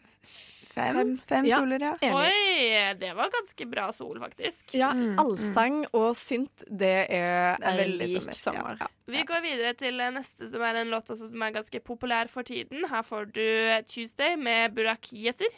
fem? 0.74 0.94
Fem. 0.98 1.12
Fem 1.30 1.44
Ja. 1.48 1.58
soler, 1.62 1.78
ja. 1.86 1.92
Enig. 2.02 2.14
Oi, 2.14 2.94
det 3.00 3.12
var 3.16 3.30
ganske 3.32 3.66
bra 3.70 3.86
sol, 3.92 4.18
faktisk. 4.20 4.74
Ja, 4.74 4.92
Mm, 4.94 5.16
allsang 5.18 5.84
og 5.92 6.14
synt, 6.18 6.64
det 6.68 7.06
er, 7.10 7.56
Det 7.56 7.66
er 7.70 7.78
veldig 7.80 7.98
lik 8.08 8.20
sommer. 8.22 8.34
sommer. 8.34 8.76
Ja, 8.80 8.86
Vi 9.06 9.22
går 9.28 9.40
videre 9.42 9.72
til 9.74 9.94
neste, 10.14 10.48
som 10.50 10.62
er 10.62 10.80
en 10.82 10.90
låt 10.90 11.10
også 11.10 11.28
som 11.30 11.42
er 11.42 11.50
ganske 11.52 11.80
populær 11.80 12.28
for 12.28 12.42
tiden. 12.42 12.84
Her 12.88 13.02
får 13.02 13.32
du 13.32 13.40
'Tuesday' 13.88 14.36
med 14.36 14.74
Burak 14.74 15.12
Yeter. 15.12 15.52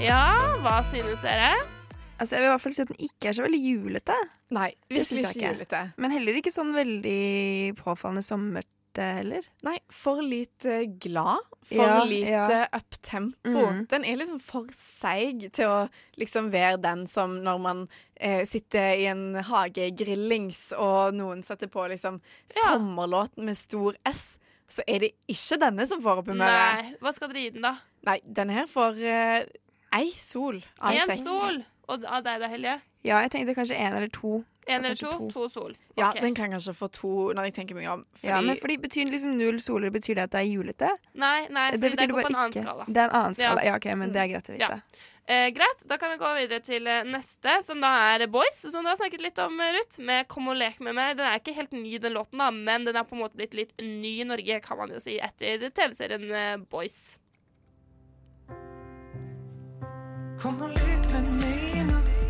Ja, 0.00 0.24
hva 0.64 0.80
synes 0.86 1.20
dere? 1.24 1.52
Altså, 2.20 2.36
jeg 2.36 2.42
vil 2.42 2.48
i 2.48 2.52
hvert 2.52 2.62
fall 2.64 2.74
si 2.76 2.82
at 2.84 2.90
den 2.90 3.04
ikke 3.06 3.30
er 3.30 3.36
så 3.36 3.44
veldig 3.46 3.60
julete. 3.60 4.16
Nei, 4.56 4.70
virkelig 4.90 5.22
ikke 5.22 5.32
ikke. 5.36 5.52
julete. 5.54 5.80
Men 6.00 6.14
heller 6.14 6.38
ikke 6.40 6.52
sånn 6.52 6.72
veldig 6.76 7.20
påfallende 7.78 8.24
sommerete 8.24 9.06
heller. 9.20 9.46
Nei, 9.64 9.76
for 9.94 10.20
lite 10.24 10.80
glad. 11.00 11.46
For 11.70 11.84
Ja, 11.84 12.00
lite 12.08 12.32
ja. 12.32 12.66
uptempo. 12.76 13.62
Mm. 13.70 13.84
Den 13.92 14.04
er 14.08 14.18
liksom 14.20 14.40
for 14.42 14.66
seig 14.74 15.46
til 15.56 15.68
å 15.70 15.78
liksom 16.20 16.50
være 16.52 16.80
den 16.82 17.06
som 17.08 17.38
når 17.44 17.60
man 17.62 17.82
eh, 18.16 18.42
sitter 18.48 18.96
i 19.00 19.06
en 19.12 19.24
hage 19.48 19.90
grillings, 20.00 20.70
og 20.76 21.14
noen 21.16 21.44
setter 21.46 21.68
på 21.72 21.86
liksom 21.92 22.20
Ja. 22.56 22.72
sommerlåten 22.72 23.44
med 23.48 23.56
stor 23.60 23.96
S, 24.08 24.38
så 24.70 24.82
er 24.88 25.00
det 25.06 25.12
ikke 25.28 25.60
denne 25.60 25.86
som 25.88 26.02
får 26.02 26.20
opp 26.22 26.28
humøret. 26.32 26.84
Nei, 26.84 26.94
hva 27.00 27.12
skal 27.16 27.28
dere 27.32 27.46
gi 27.46 27.50
den, 27.56 27.64
da? 27.68 27.76
Nei, 28.06 28.20
den 28.24 28.52
her 28.54 28.68
får 28.70 29.00
eh, 29.02 29.44
ei 29.92 30.10
sol 30.10 30.62
av 30.80 30.94
Én 30.94 31.06
seks. 31.06 31.24
sol. 31.26 31.64
Og 31.90 32.04
av 32.06 32.22
deg 32.22 32.40
da, 32.40 32.48
Helje? 32.48 32.80
Ja, 33.02 33.20
jeg 33.24 33.32
tenkte 33.32 33.54
kanskje 33.56 33.78
én 33.80 33.96
eller 33.96 34.10
to. 34.14 34.44
En 34.70 34.84
eller 34.84 34.94
to? 34.94 35.10
to. 35.10 35.28
To 35.34 35.48
sol. 35.48 35.72
Ja, 35.98 36.12
den 36.12 36.34
kan 36.34 36.52
kanskje 36.52 36.74
få 36.76 36.88
to, 36.94 37.12
når 37.34 37.48
jeg 37.48 37.54
tenker 37.54 37.74
meg 37.74 37.88
om. 37.90 38.04
Fordi, 38.14 38.28
Ja, 38.30 38.40
men 38.40 38.56
fordi 38.60 38.76
betyr 38.78 39.10
liksom 39.10 39.36
null 39.36 39.58
soler 39.60 39.90
Betyr 39.90 40.14
det 40.14 40.28
at 40.28 40.34
det 40.36 40.40
er 40.44 40.50
julete? 40.50 40.90
Nei, 41.14 41.48
nei, 41.50 41.70
fordi 41.72 41.96
det, 41.96 42.10
går 42.10 42.22
på 42.22 42.30
en 42.30 42.36
annen 42.36 42.52
skala. 42.52 42.84
Det 42.86 43.00
er 43.00 43.08
en 43.08 43.16
annen 43.22 43.34
skala. 43.34 43.64
Ja. 43.64 43.72
Ja, 43.72 43.80
ok, 43.80 43.88
men 43.96 44.12
det 44.14 44.20
er 44.22 44.30
greit 44.34 44.52
å 44.52 44.54
vite. 44.54 44.82
Eh, 45.30 45.48
greit, 45.54 45.84
da 45.86 45.96
kan 46.00 46.10
vi 46.10 46.16
gå 46.18 46.28
videre 46.34 46.62
til 46.66 46.86
eh, 46.90 47.04
neste, 47.06 47.60
som 47.62 47.80
da 47.82 47.90
er 48.10 48.26
Boys, 48.26 48.64
som 48.64 48.82
du 48.82 48.88
har 48.90 48.96
snakket 48.98 49.22
litt 49.22 49.38
om, 49.38 49.60
eh, 49.60 49.76
Ruth, 49.76 50.00
med 50.02 50.26
'Kom 50.28 50.48
og 50.48 50.56
lek 50.56 50.80
med 50.80 50.94
meg'. 50.94 51.16
Den 51.16 51.26
er 51.26 51.38
ikke 51.38 51.54
helt 51.54 51.72
ny, 51.72 51.98
den 51.98 52.14
låten, 52.14 52.38
da, 52.38 52.50
men 52.50 52.84
den 52.84 52.96
er 52.96 53.04
på 53.04 53.14
en 53.14 53.22
måte 53.22 53.36
blitt 53.38 53.54
litt 53.54 53.72
ny 53.78 54.20
i 54.20 54.24
Norge, 54.24 54.60
kan 54.60 54.76
man 54.78 54.90
jo 54.90 54.98
si, 54.98 55.20
etter 55.20 55.70
TV-serien 55.70 56.30
eh, 56.32 56.56
Boys. 56.56 57.16
Kom 60.40 60.60
og 60.64 60.70
lek 60.72 61.02
med 61.12 61.26
meg 61.36 61.64
i 61.76 61.82
natt. 61.84 62.20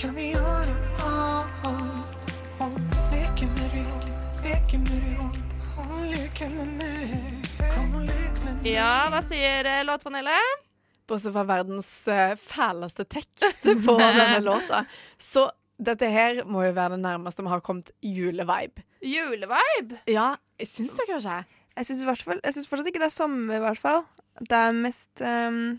Kan 0.00 0.12
vi 0.16 0.26
gjøre 0.34 0.74
alt? 1.06 2.26
Om 2.60 2.74
leke 3.12 3.48
med 3.54 3.76
deg, 3.76 4.08
leke 4.44 4.80
med 4.82 5.06
deg. 5.06 5.38
Om 5.80 5.94
leke 6.10 6.48
med 6.52 6.74
meg. 6.80 7.48
Kom 7.62 7.94
og 7.96 8.04
lek 8.08 8.42
med 8.44 8.58
meg. 8.58 8.68
Ja, 8.74 8.90
hva 9.12 9.22
sier 9.28 9.68
eh, 9.72 9.80
låtpanelet? 9.88 10.66
Bortsett 11.10 11.34
fra 11.34 11.46
verdens 11.48 11.90
eh, 12.12 12.36
fæleste 12.38 13.06
tekst 13.10 13.64
på 13.86 13.96
denne 14.00 14.42
låta. 14.50 14.84
Så 15.20 15.48
dette 15.80 16.10
her 16.12 16.42
må 16.44 16.66
jo 16.68 16.74
være 16.76 16.98
det 16.98 17.04
nærmeste 17.06 17.44
vi 17.46 17.54
har 17.54 17.64
kommet 17.64 17.92
julevibe. 18.04 18.84
Julevibe? 19.00 20.02
Ja, 20.12 20.34
syns 20.60 20.92
det 20.98 21.08
kanskje. 21.08 21.40
Jeg 21.78 21.88
syns 21.88 22.02
i 22.04 22.08
hvert 22.10 22.26
fall- 22.26 22.42
fortsatt 22.44 22.90
ikke 22.92 23.00
det 23.00 23.08
er 23.08 23.14
sommer, 23.16 23.56
i 23.56 23.64
hvert 23.64 23.80
fall. 23.80 24.02
Det 24.40 24.56
er 24.56 24.76
mest 24.76 25.22
ehm, 25.24 25.78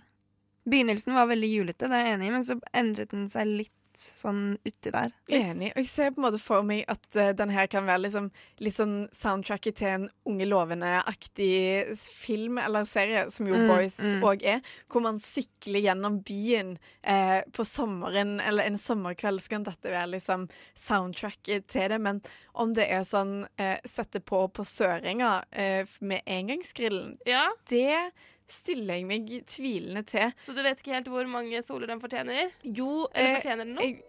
Begynnelsen 0.70 1.16
var 1.18 1.30
veldig 1.32 1.52
julete, 1.52 1.90
det 1.90 1.98
er 1.98 2.10
jeg 2.10 2.18
enig 2.18 2.28
i, 2.28 2.34
men 2.38 2.48
så 2.48 2.58
endret 2.78 3.14
den 3.14 3.30
seg 3.34 3.50
litt 3.50 3.78
sånn 3.98 4.58
uti 4.64 4.92
der. 4.92 5.12
Litt. 5.30 5.52
Enig. 5.52 5.72
Og 5.74 5.82
jeg 5.82 5.90
ser 5.90 6.14
på 6.14 6.22
en 6.22 6.26
måte 6.28 6.42
for 6.42 6.66
meg 6.66 6.84
at 6.92 7.04
uh, 7.18 7.32
den 7.38 7.52
her 7.54 7.68
kan 7.72 7.88
være 7.88 8.06
liksom, 8.06 8.30
litt 8.64 8.78
sånn 8.78 8.96
soundtracket 9.16 9.78
til 9.82 9.92
en 9.92 10.08
Unge 10.32 10.46
lovende-aktig 10.48 11.98
film 11.98 12.60
eller 12.62 12.86
serie, 12.88 13.26
som 13.34 13.48
jo 13.50 13.58
Mm, 13.62 13.68
Boys 13.68 13.98
mm. 14.00 14.24
er, 14.48 14.62
hvor 14.90 15.04
man 15.04 15.20
sykler 15.22 15.84
gjennom 15.84 16.20
byen 16.26 16.76
eh, 17.04 17.42
på 17.54 17.66
sommeren 17.68 18.40
eller 18.40 18.70
en 18.70 18.78
sommerkveld, 18.80 19.42
så 19.44 19.56
kan 19.56 19.66
dette 19.68 19.92
være 19.92 20.14
liksom 20.14 20.48
soundtracket 20.78 21.68
til 21.68 21.90
det. 21.92 22.00
Men 22.02 22.22
om 22.54 22.74
det 22.78 22.88
er 22.88 23.04
sånn 23.08 23.44
eh, 23.62 23.78
sette 23.86 24.22
på 24.24 24.46
på 24.56 24.66
Sørenga 24.66 25.44
eh, 25.52 25.84
med 26.00 26.24
engangsgrillen, 26.26 27.18
Ja, 27.28 27.50
det 27.70 28.12
stiller 28.52 29.00
jeg 29.00 29.06
meg 29.10 29.30
tvilende 29.50 30.04
til. 30.08 30.32
Så 30.46 30.54
du 30.58 30.62
vet 30.66 30.80
ikke 30.84 30.94
helt 30.98 31.08
hvor 31.12 31.28
mange 31.32 31.62
soler 31.66 31.88
den 31.94 32.02
fortjener? 32.04 32.52
Jo, 32.64 33.08
Eller 33.14 33.30
eh, 33.30 33.38
fortjener 33.40 33.66
den 33.66 33.76
noe? 33.80 33.86
jeg, 33.90 34.04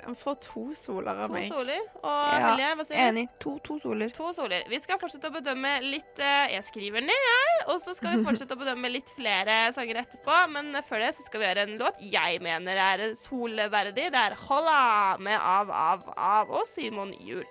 den 0.00 0.14
får 0.16 0.34
to 0.44 0.62
soler 0.76 1.16
av 1.24 1.28
To 1.30 1.34
meg. 1.34 1.46
soler. 1.50 1.80
Og 2.02 2.10
Ja, 2.10 2.40
Helje, 2.44 2.68
hva 2.76 2.84
sier 2.86 2.98
du? 2.98 3.04
Enig. 3.08 3.22
To, 3.42 3.54
to 3.64 3.76
soler. 3.82 4.12
To 4.16 4.32
soler. 4.36 4.66
Vi 4.68 4.78
skal 4.80 4.98
fortsette 5.00 5.28
å 5.30 5.34
bedømme 5.34 5.72
litt 5.84 6.20
eh, 6.22 6.52
Jeg 6.54 6.66
skriver 6.68 7.04
ned, 7.04 7.24
jeg. 7.26 7.54
Og 7.72 7.80
så 7.82 7.94
skal 7.96 8.18
vi 8.18 8.24
fortsette 8.26 8.56
å 8.56 8.60
bedømme 8.60 8.90
litt 8.92 9.12
flere 9.16 9.56
sanger 9.76 10.02
etterpå. 10.04 10.36
Men 10.54 10.76
før 10.86 11.04
det 11.06 11.14
så 11.16 11.24
skal 11.26 11.40
vi 11.42 11.48
gjøre 11.48 11.64
en 11.68 11.78
låt 11.80 12.04
jeg 12.12 12.40
mener 12.44 12.80
er 12.84 13.06
solverdig. 13.18 14.10
Det 14.12 14.20
er 14.26 14.36
'Holla' 14.36 15.18
med 15.18 15.38
Av, 15.40 15.70
Av, 15.70 16.06
Av 16.16 16.50
og 16.60 16.66
Simon 16.68 17.12
Juel. 17.20 17.44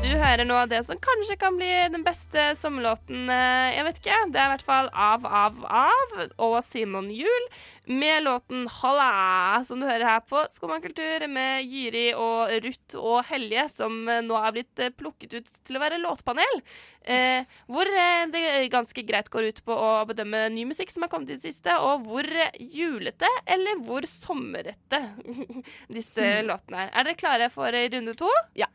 Du 0.00 0.08
hører 0.16 0.46
nå 0.48 0.56
det 0.70 0.78
som 0.86 0.96
kanskje 1.02 1.34
kan 1.38 1.56
bli 1.58 1.68
den 1.92 2.02
beste 2.06 2.50
sommerlåten. 2.56 3.28
eh, 3.30 3.74
Jeg 3.76 3.84
vet 3.84 3.98
ikke. 4.00 4.16
Det 4.32 4.40
er 4.40 4.46
i 4.48 4.52
hvert 4.54 4.64
fall 4.64 4.88
Av, 4.94 5.26
Av, 5.26 5.58
Av 5.64 6.14
og 6.38 6.56
Simon 6.64 7.10
Juel 7.12 7.46
med 7.86 8.22
låten 8.24 8.66
'Halla', 8.68 9.64
som 9.64 9.80
du 9.80 9.86
hører 9.86 10.04
her 10.08 10.20
på 10.20 10.40
Skummakultur 10.48 11.26
med 11.28 11.64
Jyri 11.66 12.14
og 12.14 12.48
Ruth 12.64 12.96
og 12.96 13.24
Helje, 13.26 13.68
som 13.68 14.08
eh, 14.08 14.20
nå 14.22 14.36
er 14.40 14.52
blitt 14.56 14.78
eh, 14.78 14.90
plukket 14.90 15.34
ut 15.34 15.52
til 15.66 15.76
å 15.76 15.80
være 15.82 16.00
låtpanel. 16.00 16.62
Eh, 17.04 17.44
hvor 17.68 17.84
det 17.84 18.70
ganske 18.70 19.02
greit 19.06 19.28
går 19.30 19.48
ut 19.50 19.64
på 19.64 19.74
å 19.74 20.06
bedømme 20.06 20.48
ny 20.50 20.64
musikk 20.64 20.90
som 20.90 21.02
har 21.02 21.10
kommet 21.12 21.30
i 21.30 21.36
det 21.36 21.42
siste, 21.44 21.76
og 21.76 22.06
hvor 22.06 22.24
julete 22.58 23.28
eller 23.46 23.82
hvor 23.84 24.06
sommerete 24.06 25.02
disse 25.92 26.40
låtene 26.48 26.86
er. 26.86 26.92
Er 26.94 27.04
dere 27.04 27.20
klare 27.20 27.50
for 27.50 27.68
runde 27.68 28.14
to? 28.16 28.30
Ja. 28.54 28.66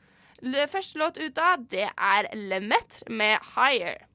Første 0.45 0.99
låt 0.99 1.17
ut 1.17 1.37
av, 1.41 1.63
det 1.71 1.87
er 1.97 2.27
Lemaitre 2.37 3.09
med 3.09 3.37
'Higher'. 3.41 4.05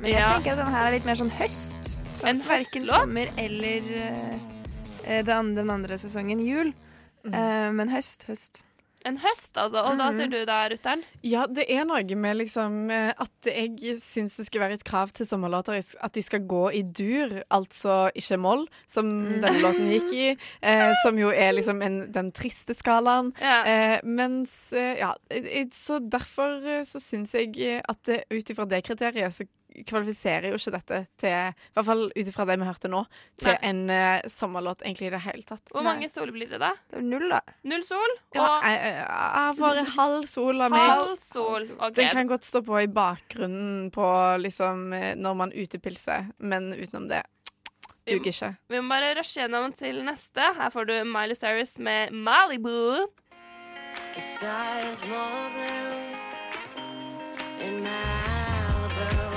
Men 0.00 0.10
jeg 0.10 0.26
tenker 0.26 0.52
at 0.52 0.58
den 0.58 0.74
her 0.74 0.86
er 0.86 0.94
litt 0.96 1.04
mer 1.04 1.14
sånn 1.14 1.30
høst. 1.30 1.98
Sånn, 2.16 2.28
en 2.30 2.42
verken 2.48 2.86
sommer 2.88 3.30
eller 3.38 3.84
uh, 4.00 5.20
den, 5.28 5.54
den, 5.54 5.70
andre 5.70 5.98
sesongen, 6.00 6.40
jul. 6.40 6.72
Mm. 7.22 7.34
Uh, 7.34 7.68
men 7.76 7.92
høst, 7.92 8.26
høst. 8.26 8.64
En 9.08 9.16
høst, 9.16 9.54
altså. 9.56 9.80
Og 9.88 9.96
da 9.98 10.10
Mhm. 10.10 10.16
sier 10.16 10.28
du 10.28 10.44
da, 10.44 10.68
Rutter'n? 10.68 11.02
Ja, 11.24 11.46
det 11.46 11.64
er 11.70 11.84
noe 11.88 12.16
med 12.16 12.36
liksom 12.36 12.90
eh, 12.90 13.14
at 13.16 13.30
jeg 13.48 13.96
syns 13.98 14.36
det 14.36 14.46
skal 14.46 14.60
være 14.60 14.72
et 14.74 14.84
krav 14.84 15.10
til 15.16 15.24
sommerlåter 15.26 15.80
at 16.02 16.12
de 16.12 16.22
skal 16.22 16.40
gå 16.46 16.70
i 16.74 16.82
dur, 16.82 17.42
altså 17.50 18.10
ikke 18.14 18.38
moll, 18.38 18.66
som 18.86 19.06
Mm. 19.06 19.40
denne 19.40 19.60
låten 19.62 19.88
gikk 19.88 20.12
i, 20.12 20.36
eh, 20.62 20.92
som 21.02 21.16
jo 21.16 21.30
er 21.30 21.52
liksom 21.52 21.80
en, 21.82 22.12
den 22.12 22.30
triste 22.32 22.74
skalaen. 22.76 23.32
Ja. 23.40 23.62
Eh, 23.64 24.00
mens 24.04 24.72
eh, 24.72 24.98
ja, 24.98 25.14
så 25.72 25.98
derfor 26.06 26.60
eh, 26.66 26.82
så 26.84 27.00
syns 27.00 27.32
jeg 27.32 27.82
at 27.88 28.06
ut 28.30 28.50
ifra 28.50 28.68
det 28.68 28.84
kriteriet 28.84 29.32
så 29.32 29.46
kvalifiserer 29.86 30.50
jo 30.50 30.58
ikke 30.60 30.74
dette 30.74 31.00
til, 31.20 31.34
i 31.50 31.76
hvert 31.76 31.88
fall 31.88 32.04
ut 32.10 32.30
ifra 32.32 32.46
det 32.48 32.58
vi 32.60 32.68
hørte 32.68 32.90
nå, 32.92 33.02
til 33.40 33.50
Nei. 33.52 33.56
en 33.70 33.82
uh, 33.92 34.28
sommerlåt 34.30 34.84
egentlig 34.84 35.10
i 35.10 35.14
det 35.14 35.22
hele 35.26 35.46
tatt. 35.48 35.62
Hvor 35.72 35.86
mange 35.86 36.10
sol 36.12 36.32
blir 36.34 36.50
det, 36.50 36.60
da? 36.62 36.72
Det 36.90 37.00
er 37.00 37.06
null, 37.06 37.26
da. 37.32 37.40
Null 37.70 37.84
sol? 37.86 38.16
Ja, 38.36 38.44
Og 38.44 38.68
jeg, 38.68 38.94
jeg, 39.00 39.58
får 39.60 39.82
halv 39.96 40.30
sol 40.30 40.64
av 40.66 40.74
meg. 40.74 40.86
halv 40.94 41.18
sol. 41.24 41.68
OK. 41.78 41.98
Den 41.98 42.14
kan 42.16 42.30
godt 42.30 42.48
stå 42.48 42.64
på 42.66 42.80
i 42.82 42.88
bakgrunnen 42.90 43.90
på 43.94 44.08
liksom 44.44 44.90
eh, 44.96 45.12
når 45.18 45.38
man 45.44 45.54
utepilser, 45.56 46.30
men 46.38 46.72
utenom 46.76 47.08
det 47.10 47.24
duger 48.10 48.32
ikke. 48.32 48.54
Vi 48.68 48.80
må 48.80 48.90
bare 48.90 49.14
rushe 49.18 49.40
gjennom 49.42 49.72
til 49.76 50.02
neste. 50.06 50.52
Her 50.58 50.70
får 50.74 50.90
du 50.90 50.94
Miley 51.04 51.38
Cyrus 51.38 51.78
med 51.78 52.12
Malibu. 52.12 53.06
The 54.14 54.20
sky 54.20 54.92
is 54.92 55.04
more 55.04 55.50
blue 55.54 56.16
in 57.66 57.82
Malibu. 57.84 59.29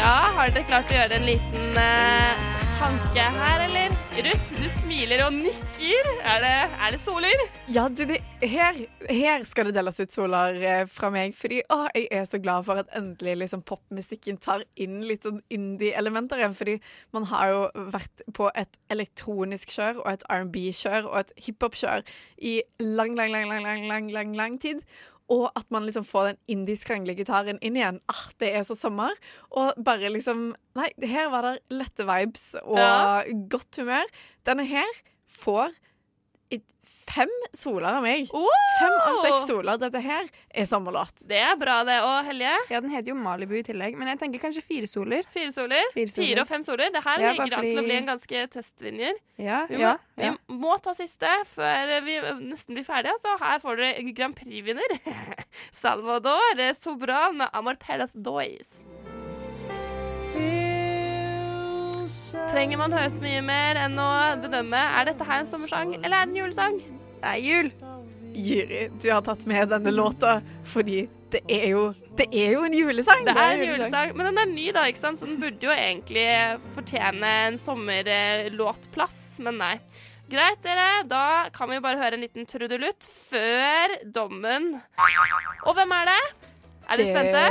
Ja, 0.00 0.30
har 0.32 0.48
dere 0.48 0.64
klart 0.64 0.88
å 0.88 0.94
gjøre 0.96 1.16
en 1.18 1.26
liten 1.28 1.74
eh, 1.76 2.44
tanke 2.78 3.24
her, 3.34 3.66
eller? 3.66 3.92
Ruth, 4.24 4.52
du 4.56 4.64
smiler 4.72 5.26
og 5.26 5.34
nikker. 5.36 6.08
Er 6.24 6.40
det, 6.40 6.52
er 6.86 6.94
det 6.94 7.00
soler? 7.04 7.42
Ja, 7.68 7.82
du, 7.92 8.00
det, 8.08 8.16
her, 8.40 8.78
her 9.12 9.44
skal 9.44 9.68
det 9.68 9.74
deles 9.76 10.00
ut 10.00 10.16
soler 10.16 10.56
eh, 10.56 10.86
fra 10.88 11.10
meg. 11.12 11.36
Fordi 11.36 11.60
å, 11.68 11.82
jeg 11.92 12.08
er 12.16 12.24
så 12.32 12.40
glad 12.40 12.64
for 12.70 12.80
at 12.80 12.88
endelig 12.96 13.36
liksom, 13.42 13.66
popmusikken 13.68 14.40
tar 14.40 14.64
inn 14.80 15.02
litt 15.04 15.28
sånn 15.28 15.42
indie-elementer 15.52 16.40
igjen. 16.40 16.56
Fordi 16.56 16.78
man 17.12 17.28
har 17.34 17.52
jo 17.52 17.62
vært 17.92 18.24
på 18.40 18.48
et 18.56 18.80
elektronisk 18.96 19.76
kjør 19.76 20.00
og 20.00 20.10
et 20.14 20.28
R&B-kjør 20.32 21.12
og 21.12 21.20
et 21.20 21.36
hiphop-kjør 21.44 22.08
i 22.40 22.56
lang, 22.88 23.12
lang, 23.20 23.36
lang, 23.36 23.52
lang, 23.52 23.68
lang, 23.68 23.88
lang, 23.92 24.12
lang, 24.16 24.36
lang 24.40 24.60
tid. 24.64 24.80
Og 25.30 25.46
at 25.54 25.66
man 25.70 25.84
liksom 25.86 26.04
får 26.04 26.30
den 26.32 26.38
indie-skrangle-gitaren 26.56 27.60
inn 27.62 27.76
igjen. 27.78 28.00
Ah, 28.10 28.24
det 28.42 28.48
er 28.56 28.64
så 28.66 28.74
sommer. 28.78 29.14
Og 29.54 29.74
bare 29.84 30.10
liksom 30.10 30.50
Nei, 30.78 30.88
her 31.06 31.28
var 31.32 31.42
det 31.46 31.52
lette 31.74 32.06
vibes 32.06 32.54
og 32.62 32.78
Ja. 32.78 33.22
godt 33.50 33.76
humør. 33.78 34.06
Denne 34.46 34.64
her 34.66 34.86
får 35.28 35.72
fem 37.14 37.30
soler 37.56 37.96
av 37.98 38.04
meg. 38.04 38.28
Oh! 38.36 38.46
Fem 38.78 38.94
av 38.94 39.18
seks 39.24 39.48
soler. 39.50 39.78
Dette 39.82 40.00
her 40.04 40.28
er 40.54 40.68
sommerlåt. 40.68 41.22
Det 41.28 41.38
er 41.42 41.56
bra, 41.60 41.80
det. 41.86 41.98
Og 42.06 42.28
Helje? 42.28 42.52
Ja, 42.70 42.80
den 42.80 42.92
heter 42.94 43.12
jo 43.12 43.16
Malibu 43.18 43.56
i 43.58 43.62
tillegg, 43.66 43.96
men 43.98 44.10
jeg 44.12 44.20
tenker 44.22 44.42
kanskje 44.44 44.64
fire 44.64 44.88
soler. 44.90 45.26
Fire 45.34 45.52
soler? 45.54 45.90
Fire 45.94 46.12
soler. 46.12 46.26
Fire 46.28 46.44
og 46.44 46.50
fem 46.50 46.66
soler. 46.66 46.92
Det 46.94 47.02
her 47.06 47.24
Ja, 47.24 47.32
ligger 47.36 47.58
an 47.58 47.66
til 47.68 47.82
å 47.82 47.86
bli 47.86 47.96
en 47.98 48.10
ganske 48.12 48.44
testvinner. 48.54 49.18
Ja, 49.40 49.64
Vi 49.70 49.80
må, 49.80 49.82
ja, 49.82 49.96
ja. 50.20 50.34
vi 50.48 50.60
må 50.62 50.76
ta 50.84 50.94
siste 50.96 51.30
før 51.50 51.96
vi 52.06 52.18
nesten 52.44 52.76
blir 52.78 52.86
ferdige. 52.86 53.16
Så 53.22 53.36
her 53.42 53.58
får 53.62 53.82
dere 53.82 54.14
Grand 54.16 54.36
Prix-vinner. 54.38 54.96
Salvador 55.82 56.62
Sobran 56.78 57.40
med 57.42 57.50
Amor 57.52 57.80
Perez 57.80 58.14
Dois. 58.14 58.78
Trenger 62.50 62.78
man 62.80 62.92
høre 62.94 63.10
så 63.10 63.22
mye 63.22 63.42
mer 63.44 63.78
enn 63.84 63.98
å 64.00 64.08
bedømme 64.42 64.78
er 64.78 65.10
dette 65.10 65.26
her 65.26 65.42
en 65.42 65.48
sommersang 65.50 65.94
eller 66.00 66.16
er 66.16 66.26
det 66.26 66.32
en 66.32 66.40
julesang? 66.40 66.80
Det 67.20 67.30
er 67.34 67.40
jul. 67.44 67.72
Jyri, 68.30 68.84
du 69.02 69.08
har 69.10 69.24
tatt 69.26 69.42
med 69.50 69.72
denne 69.72 69.92
låta 69.92 70.38
fordi 70.70 71.02
det 71.30 71.42
er 71.50 71.68
jo, 71.70 71.82
det 72.18 72.26
er 72.34 72.54
jo 72.56 72.62
en 72.66 72.74
julesang. 72.74 73.24
Det 73.26 73.34
er 73.38 73.52
en 73.54 73.64
julesang, 73.68 74.14
men 74.18 74.30
den 74.30 74.40
er 74.42 74.48
ny, 74.50 74.66
da, 74.74 74.86
ikke 74.90 75.02
sant? 75.02 75.20
så 75.20 75.28
den 75.28 75.38
burde 75.42 75.62
jo 75.62 75.74
egentlig 75.74 76.26
fortjene 76.74 77.32
en 77.46 77.58
sommerlåtplass, 77.60 79.20
men 79.46 79.60
nei. 79.62 79.74
Greit, 80.30 80.60
dere. 80.62 80.88
Da 81.10 81.48
kan 81.54 81.70
vi 81.72 81.80
bare 81.82 81.98
høre 81.98 82.18
en 82.18 82.22
liten 82.22 82.46
trudelutt 82.50 83.06
før 83.06 83.96
dommen. 84.14 84.76
Og 85.66 85.74
hvem 85.78 85.96
er 85.98 86.12
det? 86.12 86.20
Er 86.90 87.02
dere 87.02 87.10
spente? 87.14 87.46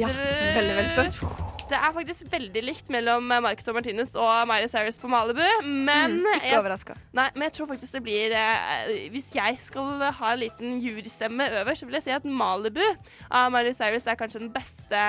ja, 0.00 0.10
veldig, 0.10 0.74
veldig 0.80 0.92
spent. 0.96 1.49
Det 1.70 1.78
er 1.78 1.92
faktisk 1.94 2.26
veldig 2.32 2.62
likt 2.66 2.88
mellom 2.90 3.28
Marcus 3.30 3.68
og 3.70 3.76
Martinez 3.78 4.12
og 4.18 4.48
Miley 4.50 4.68
Cyrus 4.72 4.98
på 4.98 5.08
Malibu, 5.10 5.42
men 5.64 6.16
Mm, 6.20 6.26
ikke 6.40 6.58
overraska. 6.58 6.96
Nei, 7.14 7.28
men 7.36 7.46
jeg 7.46 7.52
tror 7.58 7.68
faktisk 7.70 7.92
det 7.98 8.02
blir 8.02 8.32
eh, 8.34 9.08
Hvis 9.14 9.30
jeg 9.34 9.58
skal 9.62 10.02
ha 10.18 10.32
en 10.34 10.40
liten 10.42 10.80
jurystemme 10.82 11.46
øverst, 11.62 11.80
så 11.84 11.86
vil 11.88 11.98
jeg 12.00 12.06
si 12.08 12.14
at 12.16 12.24
Malibu 12.26 12.82
av 13.30 13.50
Miley 13.54 13.72
Cyrus 13.76 14.06
er 14.10 14.18
kanskje 14.20 14.42
den 14.42 14.52
beste 14.54 15.04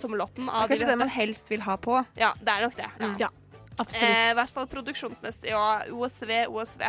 sommerlåten. 0.00 0.46
Det 0.46 0.52
Av 0.52 0.64
er 0.64 0.74
kanskje 0.74 0.86
den 0.86 0.92
det 0.98 0.98
man 1.06 1.14
helst 1.16 1.48
vil 1.50 1.64
ha 1.64 1.76
på. 1.80 2.02
Ja, 2.20 2.32
det 2.40 2.48
er 2.58 2.66
nok 2.68 2.76
det. 2.76 2.90
Ja. 3.00 3.12
Ja, 3.18 3.28
absolutt. 3.28 3.41
Eh, 3.80 4.30
I 4.30 4.34
hvert 4.34 4.50
fall 4.54 4.66
produksjonsmessig 4.66 5.52
og 5.56 5.92
OSV, 5.96 6.30
OSV. 6.48 6.82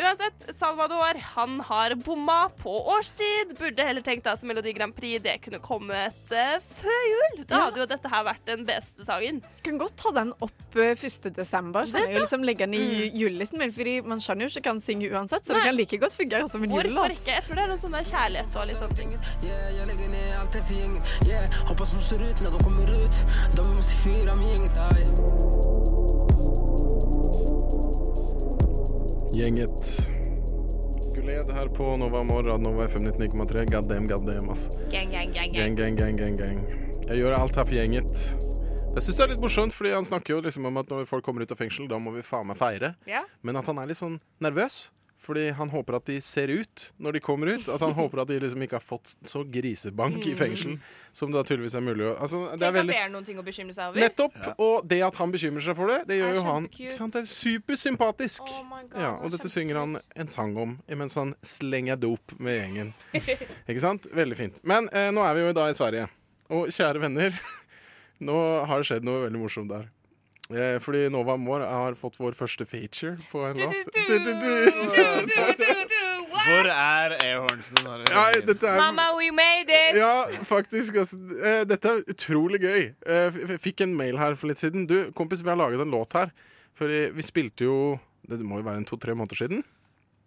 Uansett, 0.00 0.46
Salvador 0.58 1.18
han 1.36 1.60
har 1.60 1.94
bomma 1.94 2.48
på 2.62 2.72
årstid. 2.96 3.54
Burde 3.58 3.84
heller 3.86 4.02
tenkt 4.02 4.26
at 4.26 4.42
Melodi 4.42 4.72
Grand 4.76 4.94
Prix 4.96 5.22
det 5.22 5.38
kunne 5.44 5.58
kommet 5.64 6.32
eh, 6.32 6.56
før 6.80 7.00
jul. 7.10 7.44
Da 7.46 7.54
Ja. 7.56 7.64
hadde 7.68 7.80
jo 7.80 7.86
dette 7.86 8.08
her 8.10 8.24
vært 8.24 8.44
den 8.46 8.64
beste 8.66 9.04
sangen. 9.06 9.42
Kan 9.64 9.78
godt 9.78 9.96
ta 9.96 10.10
den 10.12 10.32
opp 10.42 10.76
eh, 10.76 10.94
1. 10.94 11.30
desember. 11.34 11.86
Skjønner 11.86 12.12
jeg 12.12 12.20
liksom 12.24 12.44
Legge 12.44 12.66
den 12.66 12.74
i 12.74 12.82
Mm. 12.84 13.18
julelisten 13.20 13.58
min, 13.58 13.72
fordi 13.72 14.00
man 14.04 14.18
skjønner 14.20 14.48
jo 14.48 14.48
ikke 14.60 14.62
hva 14.68 14.74
han 14.74 14.80
synger 14.80 15.14
uansett. 15.14 15.46
Så 15.46 15.54
det 15.54 15.62
kan 15.64 15.76
like 15.76 15.98
godt 15.98 16.12
fungere 16.18 16.48
som 16.50 16.62
en 16.62 16.70
Hvorfor 16.70 16.88
julelåt. 16.90 17.10
ikke? 17.18 17.30
Jeg 17.34 17.42
tror 17.44 17.54
det 17.54 17.62
er 17.64 17.68
noe 17.68 17.78
sånn 17.78 17.92
der 17.92 18.04
kjærlighet 18.10 18.56
og 18.56 18.66
litt 18.66 18.76
sånne 18.82 18.96
ting. 18.96 19.10
Yeah, 19.44 19.70
jeg 19.76 19.86
lägger 19.86 20.08
ner 20.10 20.38
allt 20.38 20.54
här 20.54 20.62
för 20.62 20.74
gänget 20.74 21.04
yeah. 21.28 21.50
Hoppas 21.68 21.90
de 21.92 22.00
ser 22.02 22.22
ut 22.30 22.40
när 22.40 22.50
de 22.50 22.58
kommer 22.62 23.04
ut 23.04 23.16
De 23.56 23.62
måste 23.74 23.94
fira 24.02 24.34
med 24.34 24.48
gänget 24.48 24.76
aj. 24.76 25.93
Gjenget. 29.34 29.98
Guled 31.14 31.50
her 31.54 31.68
på 31.68 31.96
Nova 31.96 32.22
Morra, 32.22 32.56
Nova 32.58 32.84
FM 32.88 32.98
99,3. 33.10 33.64
God 33.70 33.88
damn, 33.88 34.06
god 34.06 34.26
damn, 34.26 34.50
ass. 34.50 34.68
Gang, 34.90 35.08
gang, 35.10 35.30
gang, 35.30 35.52
Gang, 35.52 35.74
gang, 35.74 35.96
gang, 35.96 36.16
gang, 36.16 36.36
gang. 36.36 36.60
Jeg 37.08 37.18
gjør 37.18 37.34
alt 37.38 37.56
her 37.58 37.66
for 37.66 37.74
gjenget. 37.74 38.14
Jeg 38.94 39.02
syns 39.02 39.16
det 39.18 39.24
er 39.24 39.32
litt 39.32 39.42
morsomt, 39.42 39.74
fordi 39.74 39.90
han 39.90 40.06
snakker 40.06 40.36
jo 40.36 40.42
liksom 40.44 40.68
om 40.70 40.78
at 40.78 40.92
når 40.92 41.08
folk 41.10 41.26
kommer 41.26 41.42
ut 41.42 41.50
av 41.50 41.58
fengsel, 41.58 41.88
da 41.90 41.98
må 41.98 42.12
vi 42.14 42.22
faen 42.22 42.46
meg 42.46 42.60
feire. 42.60 42.92
Ja. 43.10 43.24
Men 43.42 43.58
at 43.58 43.66
han 43.66 43.80
er 43.82 43.90
litt 43.90 43.98
sånn 43.98 44.20
nervøs. 44.44 44.84
Fordi 45.24 45.48
han 45.56 45.72
håper 45.72 45.98
at 45.98 46.08
de 46.10 46.18
ser 46.24 46.52
ut 46.52 46.88
når 47.00 47.18
de 47.18 47.24
kommer 47.24 47.54
ut. 47.54 47.68
At 47.72 47.80
han 47.84 47.96
håper 47.96 48.24
at 48.24 48.32
de 48.32 48.40
liksom 48.42 48.64
ikke 48.66 48.78
har 48.78 48.84
fått 48.84 49.14
så 49.28 49.44
grisebank 49.48 50.20
i 50.24 50.34
fengselen 50.36 50.54
fengsel 50.54 50.78
som 51.12 51.32
det 51.32 51.44
tydeligvis 51.46 51.76
er 51.78 51.84
mulig 51.84 52.06
å 52.08 52.12
altså, 52.18 52.40
det 52.58 52.66
er 52.66 52.74
veldig 52.74 52.96
noen 53.12 53.26
ting 53.26 53.38
å 53.38 53.44
bekymre 53.46 53.74
seg 53.76 53.92
over. 53.92 54.02
Nettopp! 54.02 54.38
Og 54.62 54.86
det 54.90 54.98
at 55.06 55.20
han 55.20 55.34
bekymrer 55.34 55.62
seg 55.62 55.76
for 55.78 55.92
det, 55.92 55.98
det 56.10 56.18
gjør 56.18 56.38
jo 56.38 56.44
han 56.48 56.68
sant? 56.94 57.14
Det 57.14 57.22
er 57.22 57.30
supersympatisk. 57.30 58.42
Oh 58.50 58.64
God, 58.72 58.96
ja, 58.98 59.12
og 59.20 59.34
dette 59.34 59.50
synger 59.52 59.78
han 59.82 59.98
en 60.00 60.32
sang 60.32 60.56
om 60.58 60.76
mens 61.04 61.18
han 61.20 61.34
slenger 61.46 62.00
dop 62.00 62.34
med 62.42 62.58
gjengen. 62.58 62.92
ikke 63.70 63.82
sant? 63.82 64.08
Veldig 64.14 64.38
fint. 64.38 64.62
Men 64.66 64.90
eh, 64.90 65.10
nå 65.14 65.22
er 65.26 65.38
vi 65.38 65.46
jo 65.46 65.54
da 65.56 65.68
i 65.70 65.76
Sverige. 65.76 66.08
Og 66.54 66.70
kjære 66.74 67.02
venner, 67.02 67.38
nå 68.28 68.38
har 68.66 68.82
det 68.82 68.90
skjedd 68.90 69.06
noe 69.06 69.26
veldig 69.28 69.42
morsomt 69.42 69.70
der. 69.70 69.86
Eh, 70.52 70.76
fordi 70.84 71.06
Nova 71.08 71.32
Amor 71.38 71.60
har 71.64 71.94
fått 71.96 72.18
vår 72.20 72.34
første 72.36 72.66
feature 72.68 73.16
på 73.30 73.46
en 73.48 73.56
låt. 73.56 73.86
Hvor 76.44 76.66
er 76.68 77.14
airhornsen? 77.24 77.78
Ja, 78.10 78.24
er 78.34 78.76
Mamma, 78.76 79.06
we 79.16 79.30
made 79.32 79.70
it! 79.72 79.96
Ja, 79.96 80.26
faktisk. 80.44 80.94
Altså, 81.00 81.16
eh, 81.40 81.62
dette 81.64 81.88
er 81.94 82.02
utrolig 82.12 82.60
gøy. 82.60 82.82
Eh, 83.06 83.26
f- 83.32 83.40
f- 83.54 83.60
fikk 83.64 83.80
en 83.86 83.94
mail 83.96 84.18
her 84.20 84.34
for 84.36 84.48
litt 84.52 84.60
siden. 84.60 84.84
Du, 84.90 85.10
kompis, 85.16 85.40
vi 85.42 85.48
har 85.48 85.56
laget 85.56 85.80
en 85.80 85.90
låt 85.94 86.12
her. 86.12 86.30
Fordi 86.74 87.10
vi 87.14 87.22
spilte 87.22 87.64
jo 87.68 88.00
Det 88.26 88.38
må 88.40 88.56
jo 88.58 88.64
være 88.64 88.80
en 88.80 88.84
to-tre 88.88 89.12
måneder 89.14 89.36
siden. 89.36 89.62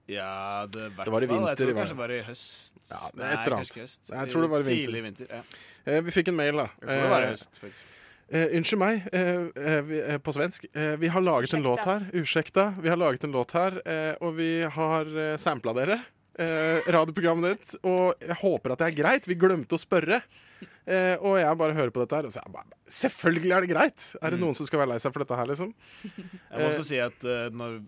Ja, 0.08 0.66
det, 0.72 0.92
Det 0.96 1.08
var 1.12 1.22
i 1.22 1.28
vinter, 1.28 1.48
Jeg 1.50 1.58
tror 1.58 1.70
i 1.70 1.74
kanskje 1.74 1.96
det 1.96 1.98
var 1.98 2.12
i 2.14 2.20
høst. 2.24 2.74
Ja, 2.92 3.00
det 3.10 3.18
Nei, 3.18 3.32
et 3.34 3.40
eller 3.48 3.56
annet. 3.58 3.74
høst. 3.82 4.02
Jeg 4.14 4.30
tror 4.30 4.42
det 4.46 4.50
var 4.52 4.60
i 4.60 4.64
vinter. 4.68 4.86
Tidlig 4.86 5.02
vinter. 5.04 5.26
Ja. 5.34 5.42
Eh, 5.86 6.02
vi 6.06 6.12
fikk 6.12 6.28
en 6.30 6.36
mail, 6.38 6.54
da. 6.62 6.68
Jeg 6.78 6.88
tror 6.88 7.02
det 7.02 7.10
var 7.10 7.22
i 7.22 7.26
Eh, 7.26 7.32
høst, 7.34 7.58
faktisk. 7.60 7.86
Eh, 8.30 8.58
unnskyld 8.58 8.80
meg, 8.82 9.06
uh, 9.14 9.46
uh, 9.56 9.82
vi, 9.88 10.00
eh, 10.04 10.18
på 10.20 10.34
svensk. 10.36 10.66
Vi 11.00 11.08
har 11.14 11.22
laget 11.24 11.54
en 11.56 11.64
låt 11.64 11.86
her. 11.88 12.10
Ursäkta. 12.14 12.74
Vi 12.82 12.90
har 12.92 12.98
laget 13.00 13.24
en 13.24 13.32
låt 13.32 13.54
her, 13.56 13.78
eh, 13.88 14.16
og 14.20 14.36
vi 14.36 14.50
har 14.68 15.06
sampla 15.40 15.74
dere. 15.78 16.02
Eh, 16.38 16.82
radioprogrammet 16.92 17.56
ditt. 17.56 17.76
Og 17.88 18.14
jeg 18.22 18.36
håper 18.44 18.72
at 18.76 18.80
det 18.84 18.88
er 18.92 18.98
greit. 19.04 19.26
Vi 19.32 19.36
glemte 19.40 19.74
å 19.74 19.80
spørre. 19.82 20.20
Eh, 20.88 21.16
og 21.20 21.38
jeg 21.40 21.58
bare 21.58 21.74
hører 21.74 21.90
på 21.92 22.04
dette 22.04 22.16
her, 22.20 22.26
og 22.28 22.32
så 22.32 22.40
er 22.40 22.46
jeg 22.48 22.54
bare 22.54 22.76
Selvfølgelig 22.88 23.52
er 23.52 23.62
det 23.66 23.70
greit! 23.74 24.06
Er 24.22 24.30
det 24.32 24.38
Mm. 24.40 24.44
noen 24.46 24.56
som 24.56 24.66
skal 24.66 24.80
være 24.80 24.90
lei 24.94 24.98
seg 25.04 25.12
for 25.14 25.20
dette 25.24 25.36
her, 25.36 25.46
liksom? 25.50 25.74
Jeg 26.52 26.60
må 26.62 26.68
også 26.70 26.86
si 26.88 26.98
at 27.04 27.20
når 27.52 27.82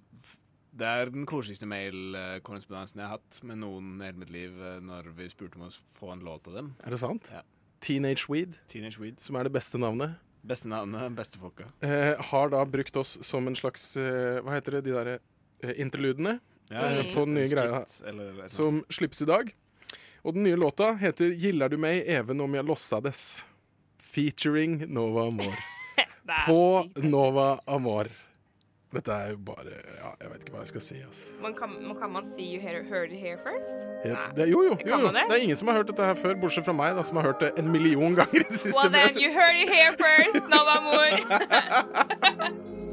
det 0.79 0.87
er 0.87 1.09
den 1.11 1.25
koseligste 1.25 1.65
mailkorrespondansen 1.67 2.99
jeg 2.99 3.07
har 3.07 3.17
hatt 3.17 3.39
med 3.43 3.57
noen 3.59 4.01
i 4.01 4.05
hele 4.09 4.19
mitt 4.21 4.29
liv, 4.31 4.51
når 4.83 5.09
vi 5.17 5.27
spurte 5.31 5.55
om 5.59 5.65
å 5.67 5.71
få 5.99 6.11
en 6.13 6.21
låt 6.23 6.47
av 6.47 6.53
dem. 6.59 6.73
Er 6.85 6.89
det 6.95 6.99
sant? 7.01 7.29
Ja. 7.33 7.41
Teenage 7.81 8.27
Weed, 8.29 8.57
Teenage 8.67 8.99
Weed. 8.99 9.19
som 9.23 9.35
er 9.39 9.43
det 9.47 9.53
beste 9.55 9.79
navnet, 9.79 10.15
Beste 10.41 10.67
navnet, 10.71 11.11
beste 11.17 11.37
folka. 11.37 11.65
eh, 11.81 12.15
har 12.31 12.49
da 12.49 12.65
brukt 12.65 12.95
oss 12.95 13.17
som 13.21 13.47
en 13.47 13.55
slags 13.55 13.97
eh, 13.97 14.39
Hva 14.41 14.53
heter 14.55 14.77
det, 14.77 14.81
de 14.87 14.93
derre 14.95 15.17
eh, 15.63 15.73
interludene 15.81 16.39
Ja, 16.71 16.85
eh, 16.89 17.13
på 17.13 17.25
den 17.25 17.33
nye 17.35 17.49
greia 17.49 17.81
som 18.47 18.83
slippes 18.89 19.21
i 19.21 19.25
dag. 19.25 19.51
Og 20.23 20.33
den 20.35 20.43
nye 20.43 20.55
låta 20.59 20.93
heter 20.99 21.31
'Gillar 21.35 21.69
du 21.69 21.77
meg 21.77 22.03
even 22.07 22.41
om 22.41 22.53
jeg 22.55 22.65
lossades', 22.65 23.43
featuring 23.99 24.87
Nova 24.87 25.27
Amor. 25.27 25.55
På 26.45 26.89
Nova 26.97 27.59
Amor. 27.67 28.07
Dette 28.89 29.13
er 29.13 29.29
jo 29.29 29.37
bare 29.45 29.69
Ja, 29.69 30.09
jeg 30.21 30.31
vet 30.31 30.45
ikke 30.45 30.55
hva 30.55 30.63
jeg 30.63 30.71
skal 30.71 30.81
si, 30.81 30.95
ass. 31.09 31.19
Man 31.43 31.53
kan, 31.53 31.69
man, 31.85 31.97
kan 31.99 32.11
man 32.11 32.25
si 32.25 32.55
you 32.55 32.61
heard, 32.61 33.11
it 33.11 33.19
here 33.19 33.37
first? 33.37 33.69
Helt, 34.05 34.19
det, 34.35 34.49
jo, 34.49 34.63
jo, 34.63 34.77
jo, 34.85 34.97
jo. 34.97 35.07
det? 35.13 35.21
Det 35.29 35.37
er 35.37 35.43
ingen 35.43 35.55
som 35.55 35.67
har 35.67 35.75
hørt 35.81 35.87
dette 35.87 36.05
her 36.05 36.17
før, 36.17 36.33
bortsett 36.41 36.65
fra 36.65 36.73
meg, 36.73 36.95
da, 36.97 37.03
som 37.05 37.21
har 37.21 37.29
hørt 37.29 37.41
det 37.45 37.51
en 37.57 37.71
million 37.71 38.15
ganger 38.17 38.41
i 38.41 38.49
det 38.49 38.59
siste. 38.65 38.79
Well 38.79 38.89
then, 38.89 39.21
you 39.21 39.29
heard 39.29 39.55
it 39.55 39.69
here 39.69 39.93
first, 39.93 40.49
Nova 40.49 40.81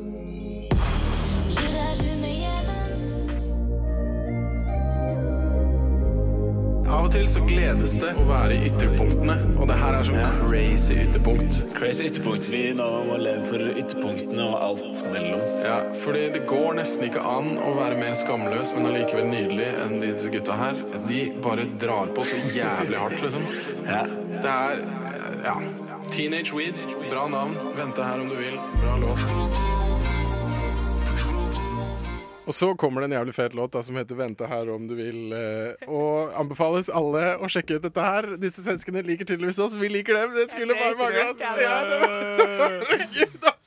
Av 6.86 7.02
og 7.02 7.10
til 7.10 7.26
så 7.30 7.40
gledes 7.42 7.96
det 7.98 8.12
å 8.14 8.24
være 8.28 8.54
i 8.54 8.68
ytterpunktene, 8.68 9.34
og 9.58 9.66
det 9.70 9.76
her 9.80 9.96
er 9.98 10.06
sånn 10.06 10.36
crazy 10.38 10.96
ytterpunkt. 11.02 11.58
Crazy 11.74 12.06
ytterpunkt. 12.06 12.46
Vi 12.52 12.62
nå 12.78 12.86
må 13.08 13.18
leve 13.20 13.42
for 13.48 13.64
ytterpunktene 13.72 14.46
og 14.46 14.56
alt 14.68 15.02
mellom. 15.10 15.42
Ja, 15.66 15.80
fordi 16.04 16.26
det 16.36 16.44
går 16.50 16.78
nesten 16.78 17.08
ikke 17.08 17.24
an 17.26 17.56
å 17.58 17.72
være 17.78 17.98
mer 17.98 18.14
skamløs, 18.18 18.74
men 18.76 18.90
allikevel 18.92 19.26
nydelig 19.32 19.70
enn 19.82 19.98
disse 20.04 20.30
gutta 20.34 20.58
her. 20.60 20.78
De 21.08 21.22
bare 21.42 21.66
drar 21.82 22.12
på 22.14 22.26
så 22.28 22.38
jævlig 22.54 23.02
hardt, 23.02 23.18
liksom. 23.24 23.48
Det 23.82 24.52
er 24.54 24.84
ja. 25.46 25.58
Teenage 26.12 26.54
Weed, 26.54 26.78
bra 27.10 27.26
navn. 27.28 27.58
Vente 27.78 28.06
her 28.06 28.22
om 28.22 28.30
du 28.30 28.38
vil. 28.38 28.60
Bra 28.78 29.00
låt. 29.02 29.75
Og 32.46 32.54
så 32.54 32.68
kommer 32.78 33.02
det 33.02 33.08
en 33.10 33.16
jævlig 33.18 33.34
fet 33.34 33.54
låt 33.58 33.72
da, 33.74 33.82
som 33.82 33.96
heter 33.98 34.14
'Vente 34.14 34.46
her 34.46 34.68
om 34.70 34.86
du 34.86 34.94
vil'. 34.94 35.32
eh, 35.34 35.88
Og 35.88 36.30
anbefales 36.38 36.88
alle 36.88 37.36
å 37.42 37.48
sjekke 37.50 37.76
ut 37.76 37.82
dette 37.82 38.00
her. 38.00 38.36
Disse 38.36 38.62
svenskene 38.62 39.02
liker 39.02 39.24
tydeligvis 39.26 39.58
oss. 39.58 39.74
Vi 39.74 39.88
liker 39.88 40.14
dem. 40.14 40.30
Det 40.34 40.50
skulle 40.50 40.74
bare 40.78 40.94
mangle. 40.94 41.34
Ja, 41.40 41.84
det 41.90 42.00
var 42.00 42.36
så. 42.38 42.46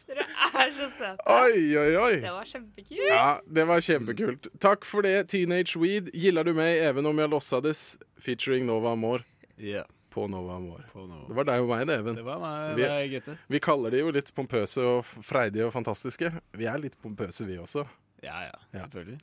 Dere 0.09 0.25
er 0.55 0.71
så 0.73 0.87
søte. 0.89 1.27
Oi, 1.27 1.77
oi, 1.77 1.95
oi. 1.97 2.15
Det 2.23 2.31
var 2.33 2.47
kjempekult. 2.47 3.07
Ja, 3.09 3.37
det 3.53 3.67
var 3.67 3.79
kjempekult. 3.85 4.47
Takk 4.59 4.85
for 4.85 5.01
det, 5.05 5.27
Teenage 5.29 5.75
Weed. 5.77 6.09
Gillar 6.13 6.43
du 6.47 6.53
meg 6.57 6.79
even 6.81 7.05
om 7.05 7.17
jeg 7.21 7.29
lossades? 7.29 7.97
Featuring 8.19 8.65
Nova 8.65 8.91
Amor. 8.95 9.23
Ja. 9.57 9.83
På 10.09 10.27
Nova 10.27 10.55
Amor. 10.55 10.81
På 10.91 11.05
Nova. 11.05 11.27
Det 11.27 11.35
var 11.37 11.43
deg 11.51 11.61
og 11.61 11.69
meg, 11.69 11.85
det, 11.87 11.99
Even. 11.99 12.15
Det 12.15 12.25
var 12.25 12.39
meg, 12.41 12.75
vi, 12.75 12.81
det 12.81 13.29
er 13.29 13.37
vi 13.47 13.59
kaller 13.59 13.91
de 13.93 13.99
jo 14.01 14.09
litt 14.11 14.31
pompøse 14.35 14.81
og 14.81 15.03
freidige 15.05 15.67
og 15.67 15.73
fantastiske. 15.75 16.31
Vi 16.57 16.65
er 16.65 16.79
litt 16.81 16.97
pompøse, 17.03 17.45
vi 17.45 17.59
også. 17.61 17.85
Ja, 18.23 18.41
ja, 18.41 18.51
Ja. 18.73 18.79
selvfølgelig. 18.79 19.19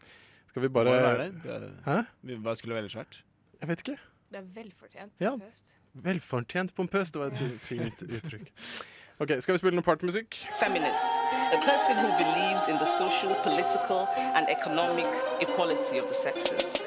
Skal 0.48 0.62
vi 0.62 0.68
bare 0.68 0.84
Hva, 0.84 1.24
det? 1.24 1.32
det. 1.42 1.52
er... 1.54 1.70
Hæ? 1.84 2.02
Vi- 2.22 2.34
Hva 2.42 2.54
skulle 2.54 2.76
ellers 2.78 2.96
vært? 2.96 3.22
Jeg 3.60 3.68
vet 3.68 3.80
ikke. 3.86 3.96
Det 4.32 4.38
er 4.38 4.46
velfortjent. 4.54 5.12
Ja. 5.20 5.30
Høst. 5.36 5.76
Velfortjent 5.94 6.74
pompøst, 6.74 7.14
Det 7.14 7.20
var 7.22 7.26
et 7.26 7.60
fint 7.70 8.02
uttrykk. 8.02 8.52
Ok, 9.20 9.30
Skal 9.40 9.52
vi 9.54 9.58
spille 9.58 9.76
noe 9.78 9.82
partymusikk? 9.86 10.34
Feminist, 10.60 11.12
a 11.52 11.58
person 11.64 11.96
who 12.02 12.08
believes 12.20 12.68
in 12.68 12.76
the 12.76 12.84
social, 12.84 13.32
political, 13.44 14.06
and 14.36 14.46
economic 14.52 15.06
equality 15.40 16.00
of 16.00 16.06
the 16.10 16.14
sexes. 16.14 16.84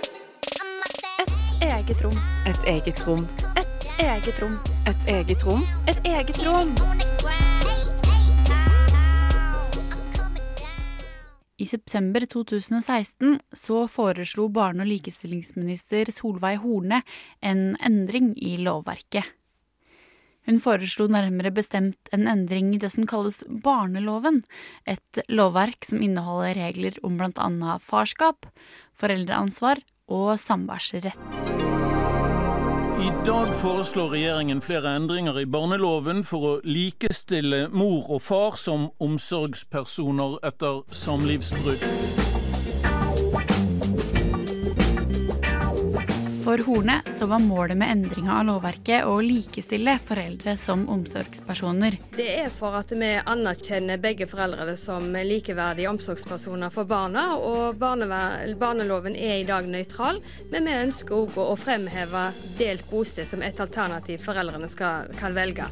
Et 1.19 1.31
eget 1.71 2.03
rom. 2.05 2.17
Et 2.47 2.59
Eget 2.73 3.07
rom. 3.07 3.23
Et 3.57 3.99
eget 3.99 4.41
rom. 4.41 4.59
Et 4.87 5.09
eget 5.09 5.43
rom. 5.43 5.63
Et 5.87 5.99
eget 6.07 6.37
rom. 6.45 6.75
Et 6.75 6.77
eget 6.85 7.09
rom. 7.09 7.18
I 11.59 11.65
september 11.67 12.23
2016 12.25 13.39
så 13.51 13.81
foreslo 13.91 14.47
barne- 14.47 14.85
og 14.85 14.87
likestillingsminister 14.87 16.07
Solveig 16.15 16.61
Horne 16.63 17.01
en 17.43 17.75
endring 17.83 18.31
i 18.39 18.55
lovverket. 18.63 19.27
Hun 20.47 20.61
foreslo 20.63 21.09
nærmere 21.11 21.51
bestemt 21.51 22.09
en 22.15 22.29
endring 22.31 22.71
i 22.73 22.79
det 22.81 22.93
som 22.93 23.05
kalles 23.05 23.43
barneloven, 23.65 24.45
et 24.87 25.21
lovverk 25.27 25.83
som 25.85 25.99
inneholder 26.01 26.55
regler 26.57 26.95
om 27.03 27.19
annet 27.19 27.83
farskap, 27.83 28.47
foreldreansvar 28.95 29.83
og 30.07 30.39
samværsrett. 30.39 31.68
I 32.99 33.11
dag 33.25 33.47
foreslår 33.61 34.09
regjeringen 34.09 34.61
flere 34.61 34.91
endringer 34.95 35.39
i 35.39 35.45
barneloven 35.47 36.19
for 36.27 36.47
å 36.49 36.53
likestille 36.67 37.69
mor 37.71 38.09
og 38.11 38.25
far 38.27 38.59
som 38.59 38.89
omsorgspersoner 38.99 40.35
etter 40.51 40.83
samlivsbrudd. 40.91 42.18
For 46.49 46.57
Horne 46.57 47.01
så 47.17 47.25
var 47.25 47.39
målet 47.39 47.77
med 47.77 47.91
endringa 47.91 48.39
av 48.39 48.45
lovverket 48.47 49.05
å 49.05 49.19
likestille 49.21 49.93
foreldre 50.01 50.55
som 50.57 50.87
omsorgspersoner. 50.89 51.99
Det 52.15 52.25
er 52.39 52.47
for 52.49 52.73
at 52.79 52.89
vi 52.89 53.11
anerkjenner 53.21 54.01
begge 54.01 54.25
foreldrene 54.31 54.73
som 54.73 55.13
likeverdige 55.13 55.91
omsorgspersoner 55.91 56.73
for 56.73 56.89
barna. 56.89 57.27
og 57.37 57.77
Barneloven 57.77 59.13
er 59.13 59.43
i 59.43 59.45
dag 59.45 59.69
nøytral, 59.69 60.23
men 60.49 60.65
vi 60.65 60.79
ønsker 60.87 61.19
òg 61.19 61.37
å 61.37 61.53
fremheve 61.53 62.31
delt 62.57 62.89
bosted 62.89 63.29
som 63.29 63.45
et 63.45 63.61
alternativ 63.61 64.25
foreldrene 64.25 64.73
skal, 64.73 65.13
kan 65.21 65.37
velge. 65.37 65.69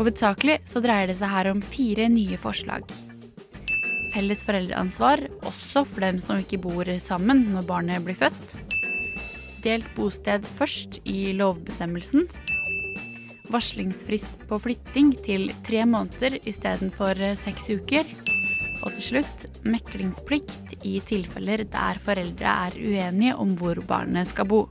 Hovedsakelig 0.00 0.62
så 0.64 0.80
dreier 0.80 1.10
det 1.10 1.18
seg 1.18 1.28
her 1.28 1.50
om 1.50 1.58
fire 1.60 2.06
nye 2.08 2.38
forslag. 2.40 2.86
Felles 4.14 4.40
foreldreansvar, 4.46 5.20
også 5.44 5.82
for 5.84 6.00
dem 6.00 6.22
som 6.24 6.40
ikke 6.40 6.58
bor 6.62 6.88
sammen 7.04 7.50
når 7.52 7.66
barnet 7.68 8.06
blir 8.06 8.16
født. 8.16 8.54
Delt 9.60 9.90
bosted 9.98 10.48
først 10.56 11.02
i 11.04 11.34
lovbestemmelsen. 11.36 12.24
Varslingsfrist 13.52 14.48
på 14.48 14.60
flytting 14.64 15.12
til 15.26 15.50
tre 15.68 15.84
måneder 15.84 16.38
istedenfor 16.48 17.20
seks 17.42 17.68
uker. 17.68 18.08
Og 18.80 18.96
til 18.96 19.04
slutt 19.04 19.60
meklingsplikt 19.68 20.80
i 20.80 20.96
tilfeller 21.04 21.66
der 21.68 22.00
foreldre 22.00 22.56
er 22.70 22.80
uenige 22.80 23.36
om 23.36 23.52
hvor 23.60 23.84
barnet 23.84 24.32
skal 24.32 24.48
bo. 24.48 24.62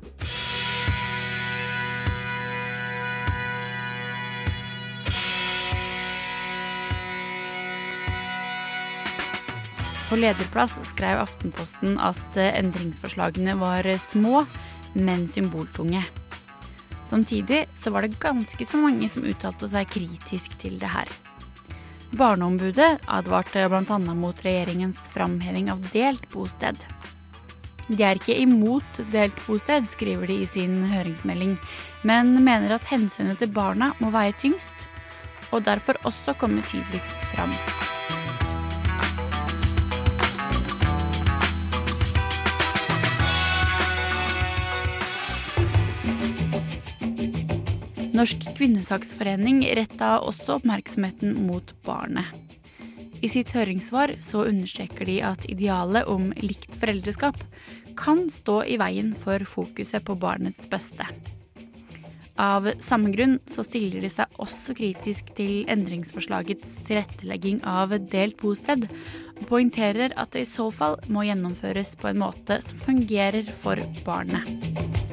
På 10.09 10.17
lederplass 10.17 10.79
skrev 10.89 11.21
Aftenposten 11.21 11.99
at 12.01 12.37
eh, 12.37 12.55
endringsforslagene 12.57 13.53
var 13.59 13.85
små, 14.09 14.45
men 14.97 15.27
symboltunge. 15.29 16.01
Samtidig 17.09 17.65
så 17.81 17.93
var 17.93 18.01
det 18.01 18.19
ganske 18.19 18.65
så 18.65 18.77
mange 18.77 19.09
som 19.09 19.25
uttalte 19.25 19.69
seg 19.69 19.89
kritisk 19.89 20.57
til 20.61 20.77
det 20.81 20.89
her. 20.89 21.09
Barneombudet 22.09 23.03
advarte 23.05 23.67
bl.a. 23.69 23.97
mot 24.17 24.45
regjeringens 24.45 25.09
framheving 25.13 25.69
av 25.69 25.83
delt 25.93 26.25
bosted. 26.33 26.77
De 27.89 28.01
er 28.05 28.17
ikke 28.17 28.37
imot 28.37 29.01
delt 29.13 29.37
bosted, 29.45 29.89
skriver 29.93 30.29
de 30.29 30.39
i 30.43 30.49
sin 30.49 30.83
høringsmelding, 30.89 31.55
men 32.05 32.35
mener 32.45 32.77
at 32.77 32.89
hensynet 32.89 33.41
til 33.41 33.53
barna 33.53 33.93
må 34.01 34.13
veie 34.13 34.33
tyngst, 34.41 34.89
og 35.49 35.65
derfor 35.65 35.97
også 36.05 36.37
komme 36.37 36.65
tydeligst 36.69 37.29
fram. 37.33 37.53
Norsk 48.19 48.41
kvinnesaksforening 48.57 49.61
retta 49.79 50.17
også 50.27 50.57
oppmerksomheten 50.57 51.37
mot 51.45 51.69
barnet. 51.87 52.27
I 53.23 53.29
sitt 53.31 53.53
høringssvar 53.55 54.11
så 54.19 54.41
understreker 54.49 55.07
de 55.07 55.21
at 55.23 55.45
idealet 55.47 56.09
om 56.11 56.33
likt 56.43 56.75
foreldreskap 56.81 57.39
kan 57.99 58.25
stå 58.27 58.57
i 58.67 58.75
veien 58.81 59.13
for 59.15 59.47
fokuset 59.47 60.03
på 60.03 60.17
barnets 60.19 60.67
beste. 60.67 61.07
Av 62.43 62.67
samme 62.83 63.13
grunn 63.15 63.37
så 63.47 63.63
stiller 63.63 64.03
de 64.03 64.11
seg 64.11 64.35
også 64.43 64.75
kritisk 64.75 65.31
til 65.39 65.63
endringsforslagets 65.71 66.83
tilrettelegging 66.91 67.63
av 67.63 67.95
delt 68.11 68.35
bosted, 68.43 68.83
og 69.39 69.47
poengterer 69.47 70.11
at 70.19 70.35
det 70.35 70.43
i 70.43 70.51
så 70.51 70.67
fall 70.75 70.99
må 71.07 71.23
gjennomføres 71.27 71.95
på 71.95 72.11
en 72.11 72.19
måte 72.27 72.59
som 72.67 72.83
fungerer 72.83 73.47
for 73.63 73.79
barnet. 74.03 75.07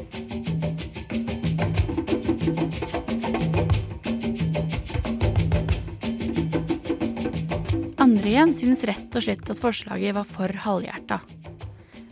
Andre 8.36 8.52
syns 8.52 8.82
rett 8.84 9.14
og 9.16 9.22
slett 9.24 9.48
at 9.48 9.60
forslaget 9.62 10.12
var 10.12 10.26
for 10.28 10.52
halvhjerta. 10.60 11.16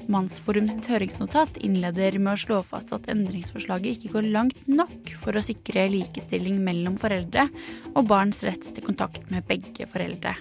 Mannsforum 0.08 0.70
sitt 0.70 0.86
høringsnotat 0.88 1.58
innleder 1.60 2.16
med 2.16 2.32
å 2.32 2.40
slå 2.40 2.60
fast 2.64 2.94
at 2.96 3.10
endringsforslaget 3.12 3.98
ikke 3.98 4.14
går 4.14 4.30
langt 4.32 4.62
nok 4.64 5.12
for 5.20 5.36
å 5.36 5.42
sikre 5.44 5.84
likestilling 5.92 6.62
mellom 6.64 6.96
foreldre 7.00 7.44
og 7.92 8.08
barns 8.08 8.40
rett 8.48 8.64
til 8.70 8.86
kontakt 8.86 9.28
med 9.34 9.44
begge 9.50 9.84
foreldre. 9.92 10.32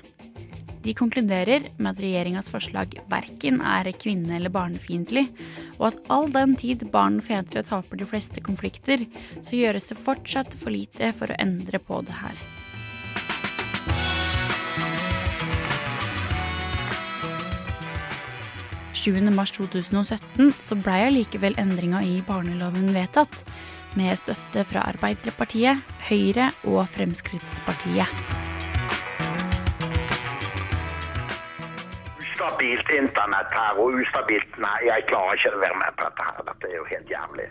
De 0.87 0.95
konkluderer 0.95 1.67
med 1.75 1.91
at 1.91 2.01
regjeringas 2.05 2.51
forslag 2.53 2.95
verken 3.11 3.59
er 3.59 3.91
kvinne- 3.99 4.39
eller 4.39 4.55
barnefiendtlig, 4.55 5.27
og 5.81 5.89
at 5.91 6.01
all 6.07 6.31
den 6.31 6.55
tid 6.55 6.87
barn 6.95 7.19
og 7.19 7.27
fedre 7.27 7.67
taper 7.67 7.99
de 7.99 8.07
fleste 8.07 8.39
konflikter, 8.39 9.03
så 9.43 9.59
gjøres 9.59 9.91
det 9.91 9.99
fortsatt 9.99 10.55
for 10.55 10.71
lite 10.71 11.11
for 11.11 11.27
å 11.27 11.39
endre 11.43 11.83
på 11.83 12.03
det 12.07 12.23
her. 12.23 12.52
Mars 19.11 19.51
2017 19.51 20.53
så 20.63 20.75
blei 20.75 21.07
allikevel 21.07 21.55
endringa 21.57 22.01
i 22.03 22.21
barneloven 22.23 22.93
vedtatt, 22.93 23.43
med 23.95 24.15
støtte 24.17 24.63
fra 24.65 24.87
Arbeiderpartiet, 24.89 25.77
Høyre 26.07 26.51
og 26.63 26.87
Fremskrittspartiet. 26.87 28.07
Ustabilt 32.19 32.89
internett 32.89 33.51
her 33.53 33.77
og 33.77 33.99
ustabilt 33.99 34.57
Nei, 34.57 34.79
jeg 34.87 35.05
klarer 35.11 35.35
ikke 35.37 35.51
å 35.51 35.59
være 35.61 35.77
med 35.77 35.97
på 35.97 36.07
dette 36.07 36.23
her. 36.29 36.47
Dette 36.47 36.71
er 36.71 36.75
jo 36.77 36.85
helt 36.93 37.09
jævlig. 37.11 37.47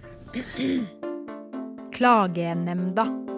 Klagenemnda. 1.93 3.32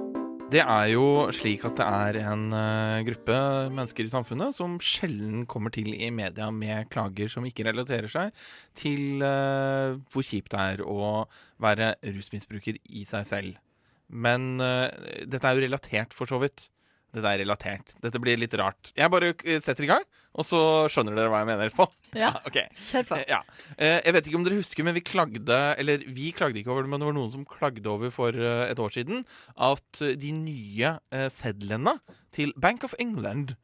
Det 0.55 0.61
er 0.63 0.89
jo 0.93 1.07
slik 1.35 1.65
at 1.67 1.81
det 1.81 1.85
er 1.85 2.17
en 2.29 2.45
eh, 2.55 3.01
gruppe 3.09 3.35
mennesker 3.75 4.07
i 4.07 4.13
samfunnet 4.13 4.55
som 4.55 4.77
sjelden 4.79 5.49
kommer 5.51 5.73
til 5.75 5.89
i 5.97 6.13
media 6.15 6.47
med 6.55 6.87
klager 6.95 7.33
som 7.33 7.47
ikke 7.49 7.65
relaterer 7.67 8.07
seg 8.13 8.31
til 8.79 9.25
eh, 9.27 9.97
hvor 10.15 10.23
kjipt 10.23 10.53
det 10.55 10.61
er 10.63 10.85
å 10.87 11.25
være 11.65 11.97
rusmisbruker 12.07 12.79
i 12.87 13.03
seg 13.09 13.27
selv. 13.27 13.59
Men 14.07 14.63
eh, 14.63 15.25
dette 15.27 15.43
er 15.43 15.59
jo 15.59 15.67
relatert, 15.67 16.15
for 16.15 16.31
så 16.31 16.39
vidt. 16.45 16.69
Dette 17.15 17.35
er 17.35 17.43
relatert. 17.43 17.97
Dette 18.05 18.23
blir 18.23 18.39
litt 18.39 18.55
rart. 18.61 18.93
Jeg 18.95 19.11
bare 19.11 19.35
setter 19.59 19.89
i 19.89 19.91
gang, 19.91 20.07
og 20.35 20.45
så 20.47 20.61
skjønner 20.91 21.15
dere 21.17 21.31
hva 21.33 21.41
jeg 21.45 21.51
mener 21.53 21.73
på. 21.77 21.87
Ja, 22.25 22.29
ok. 22.47 22.59
kjør 22.79 23.07
på. 23.09 23.17
Ja. 23.31 23.41
Eh, 23.79 24.01
Jeg 24.05 24.15
vet 24.15 24.29
ikke 24.31 24.39
om 24.39 24.45
dere 24.47 24.59
husker, 24.61 24.85
men 24.87 24.95
vi 24.95 25.03
klagde 25.03 25.57
Eller 25.83 26.05
vi 26.15 26.29
klagde 26.37 26.61
ikke 26.61 26.71
over 26.71 26.85
det, 26.87 26.91
men 26.93 27.03
det 27.03 27.09
var 27.09 27.17
noen 27.17 27.33
som 27.33 27.47
klagde 27.49 27.91
over 27.91 28.13
for 28.15 28.37
eh, 28.39 28.69
et 28.71 28.79
år 28.79 28.95
siden 28.95 29.25
at 29.59 30.03
eh, 30.05 30.15
de 30.19 30.31
nye 30.37 30.93
sedlene 31.35 31.97
til 32.35 32.55
Bank 32.59 32.85
of 32.87 32.95
England 33.03 33.57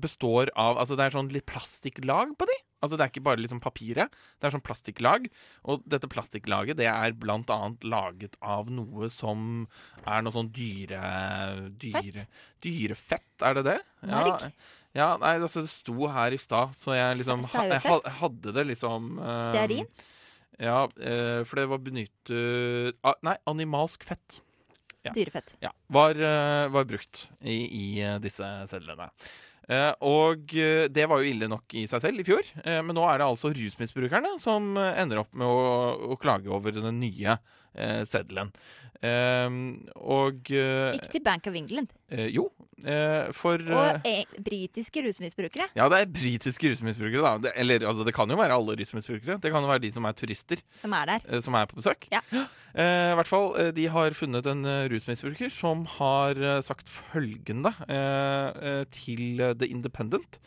består 0.00 0.48
av 0.60 0.78
Altså 0.80 0.96
det 0.96 1.04
er 1.08 1.14
sånn 1.16 1.28
litt 1.34 1.46
plastikklag 1.50 2.32
på 2.38 2.46
de. 2.48 2.54
Altså 2.84 2.96
Det 2.98 3.04
er 3.06 3.10
ikke 3.12 3.24
bare 3.26 3.40
liksom 3.42 3.60
papiret, 3.64 4.12
det 4.40 4.46
er 4.48 4.52
sånn 4.54 4.64
plastikklag. 4.64 5.26
Og 5.70 5.82
dette 5.88 6.08
plastikklaget 6.12 6.78
det 6.78 6.86
er 6.90 7.16
blant 7.16 7.50
annet 7.52 7.84
laget 7.88 8.36
av 8.44 8.68
noe 8.72 9.08
som 9.12 9.64
er 10.04 10.24
noe 10.24 10.34
sånn 10.34 10.52
dyre... 10.54 11.02
dyre 11.80 12.26
Dyrefett, 12.64 13.26
er 13.44 13.58
det 13.58 13.64
det? 13.66 13.78
Marg? 14.08 14.46
Ja, 14.94 15.14
nei, 15.18 15.36
altså 15.42 15.64
det 15.64 15.72
sto 15.72 16.06
her 16.14 16.34
i 16.34 16.38
stad, 16.38 16.74
så 16.78 16.94
jeg 16.94 17.18
liksom 17.18 17.42
ha, 17.50 17.64
jeg 17.72 18.16
hadde 18.20 18.52
det 18.54 18.66
liksom 18.68 19.16
uh, 19.18 19.48
Stearin? 19.50 19.88
Ja, 20.62 20.84
uh, 20.86 21.40
for 21.42 21.58
det 21.58 21.64
var 21.72 21.80
benyttet 21.82 22.30
uh, 22.30 23.14
Nei, 23.26 23.34
animalsk 23.50 24.06
fett. 24.06 24.38
Ja. 25.04 25.12
Dyrefett. 25.12 25.56
Ja, 25.60 25.68
var, 25.92 26.16
eh, 26.16 26.68
var 26.72 26.86
brukt 26.88 27.26
i, 27.44 27.58
i 27.68 27.88
disse 28.24 28.46
sedlene. 28.70 29.10
Eh, 29.68 29.90
og 30.00 30.48
det 30.48 31.04
var 31.10 31.20
jo 31.20 31.28
ille 31.28 31.48
nok 31.52 31.74
i 31.76 31.82
seg 31.90 32.00
selv 32.00 32.22
i 32.22 32.24
fjor, 32.24 32.40
men 32.64 32.96
nå 32.96 33.04
er 33.10 33.20
det 33.20 33.26
altså 33.26 33.50
rusmisbrukerne 33.52 34.30
som 34.40 34.70
ender 34.80 35.20
opp 35.20 35.36
med 35.36 35.44
å, 35.44 36.14
å 36.14 36.16
klage 36.16 36.48
over 36.48 36.72
den 36.72 36.88
nye 37.02 37.36
seddelen. 38.08 38.54
Og 40.00 40.48
Ikke 40.48 41.12
til 41.18 41.24
Bank 41.28 41.52
of 41.52 41.60
England. 41.60 41.92
Jo, 42.32 42.46
for 43.34 43.60
eh, 43.60 43.76
Og 43.78 44.06
eh, 44.08 44.24
britiske 44.44 45.02
rusmisbrukere. 45.06 45.68
ja, 45.76 45.88
det 45.88 46.00
er 46.04 46.10
britiske 46.12 46.70
rusmisbrukere, 46.74 47.22
da. 47.24 47.32
Det, 47.46 47.52
eller 47.60 47.86
altså, 47.88 48.04
det 48.04 48.14
kan 48.14 48.28
jo 48.30 48.36
være 48.36 48.54
alle 48.58 48.76
rusmisbrukere. 48.80 49.38
Det 49.40 49.52
kan 49.52 49.62
jo 49.64 49.70
være 49.70 49.82
de 49.86 49.92
som 49.92 50.04
er 50.04 50.12
turister. 50.18 50.60
Som 50.76 50.92
er 50.92 51.06
der. 51.14 51.20
eh, 51.28 51.40
Som 51.40 51.54
er 51.54 51.66
på 51.70 51.80
besøk. 51.80 52.08
Ja. 52.12 52.20
Eh, 52.74 53.12
I 53.12 53.14
hvert 53.14 53.28
fall, 53.30 53.52
eh, 53.62 53.68
De 53.70 53.84
har 53.86 54.10
funnet 54.18 54.46
en 54.50 54.64
rusmisbruker 54.90 55.46
som 55.54 55.84
har 55.86 56.34
sagt 56.66 56.88
følgende 56.90 57.70
eh, 57.86 58.82
til 58.90 59.38
The 59.60 59.68
Independent. 59.70 60.40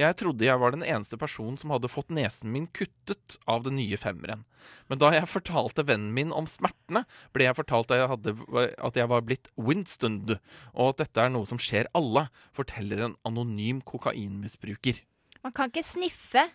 Jeg 0.00 0.16
trodde 0.16 0.46
jeg 0.48 0.58
var 0.62 0.72
den 0.72 0.80
eneste 0.82 1.18
personen 1.20 1.58
som 1.60 1.74
hadde 1.74 1.90
fått 1.92 2.08
nesen 2.08 2.48
min 2.56 2.70
kuttet 2.72 3.36
av 3.46 3.66
den 3.68 3.76
nye 3.76 3.98
femmeren. 4.00 4.46
Men 4.90 5.00
da 5.02 5.12
jeg 5.14 5.30
fortalte 5.30 5.84
vennen 5.86 6.12
min 6.16 6.32
om 6.34 6.48
smertene, 6.50 7.04
ble 7.36 7.48
jeg 7.48 7.58
fortalt 7.58 7.92
at 7.92 8.02
jeg, 8.02 8.10
hadde, 8.12 8.34
at 8.78 9.00
jeg 9.00 9.10
var 9.12 9.24
blitt 9.26 9.50
Winstoned, 9.60 10.36
og 10.74 10.92
at 10.92 11.04
dette 11.04 11.24
er 11.24 11.32
noe 11.34 11.48
som 11.48 11.60
skjer 11.60 11.90
alle, 11.96 12.28
forteller 12.56 13.06
en 13.08 13.16
anonym 13.28 13.82
kokainmisbruker. 13.86 15.02
Man 15.44 15.52
kan 15.56 15.72
ikke 15.72 15.84
sniffe 15.84 16.46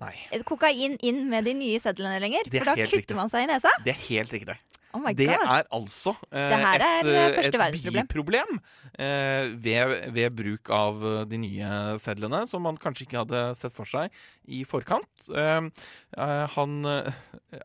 Nei. 0.00 0.14
kokain 0.48 0.96
inn 1.06 1.26
med 1.30 1.46
de 1.46 1.54
nye 1.54 1.80
sedlene 1.82 2.18
lenger, 2.22 2.48
er 2.48 2.56
for 2.56 2.72
da 2.72 2.76
kutter 2.80 2.98
riktig. 2.98 3.18
man 3.18 3.30
seg 3.30 3.46
i 3.46 3.50
nesa. 3.52 3.70
Det 3.84 3.94
er 3.94 4.00
helt 4.08 4.32
riktig. 4.34 4.56
Oh 4.94 5.02
det 5.10 5.26
er 5.26 5.64
altså 5.74 6.12
eh, 6.30 6.52
er, 6.54 6.82
et, 6.86 7.08
eh, 7.10 7.32
første 7.34 7.58
et 7.66 7.96
biproblem 7.96 8.60
eh, 8.94 9.50
ved, 9.58 9.94
ved 10.14 10.36
bruk 10.38 10.70
av 10.70 11.02
eh, 11.02 11.24
de 11.26 11.40
nye 11.42 11.70
sedlene, 11.98 12.44
som 12.46 12.62
man 12.62 12.78
kanskje 12.78 13.08
ikke 13.08 13.24
hadde 13.24 13.40
sett 13.58 13.74
for 13.74 13.90
seg 13.90 14.14
i 14.46 14.62
forkant. 14.68 15.10
Eh, 15.34 15.66
eh, 15.66 16.44
han 16.54 16.76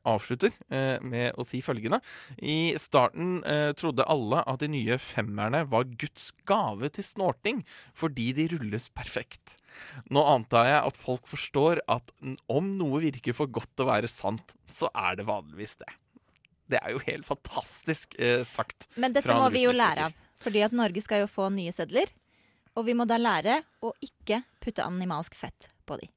avslutter 0.09 0.55
med 1.05 1.37
å 1.37 1.45
si 1.45 1.61
følgende. 1.65 1.99
I 2.41 2.73
starten 2.81 3.39
trodde 3.77 4.05
alle 4.09 4.41
at 4.49 4.61
de 4.63 4.69
nye 4.71 4.97
femmerne 5.01 5.63
var 5.69 5.87
Guds 6.01 6.29
gave 6.49 6.89
til 6.95 7.05
snorting, 7.05 7.63
fordi 7.97 8.31
de 8.37 8.49
rulles 8.55 8.89
perfekt. 8.95 9.57
Nå 10.09 10.23
antar 10.33 10.69
jeg 10.69 10.81
at 10.91 10.99
folk 10.99 11.29
forstår 11.29 11.83
at 11.89 12.13
om 12.49 12.73
noe 12.79 13.03
virker 13.05 13.37
for 13.37 13.51
godt 13.51 13.71
til 13.75 13.87
å 13.87 13.91
være 13.93 14.11
sant, 14.11 14.55
så 14.69 14.91
er 14.97 15.19
det 15.19 15.29
vanligvis 15.29 15.77
det. 15.81 15.89
Det 16.69 16.79
er 16.79 16.93
jo 16.93 17.01
helt 17.07 17.27
fantastisk 17.27 18.15
eh, 18.21 18.43
sagt. 18.47 18.89
Men 19.01 19.15
dette 19.15 19.35
må 19.35 19.49
vi 19.53 19.65
jo 19.65 19.73
lære 19.75 20.09
av. 20.09 20.17
Fordi 20.39 20.63
at 20.63 20.75
Norge 20.75 21.01
skal 21.03 21.25
jo 21.25 21.31
få 21.31 21.49
nye 21.51 21.73
sedler. 21.75 22.11
Og 22.77 22.85
vi 22.87 22.95
må 22.95 23.07
da 23.09 23.17
lære 23.19 23.59
å 23.83 23.91
ikke 24.05 24.43
putte 24.63 24.85
animalsk 24.85 25.35
fett 25.35 25.71
på 25.89 25.97
de. 25.99 26.07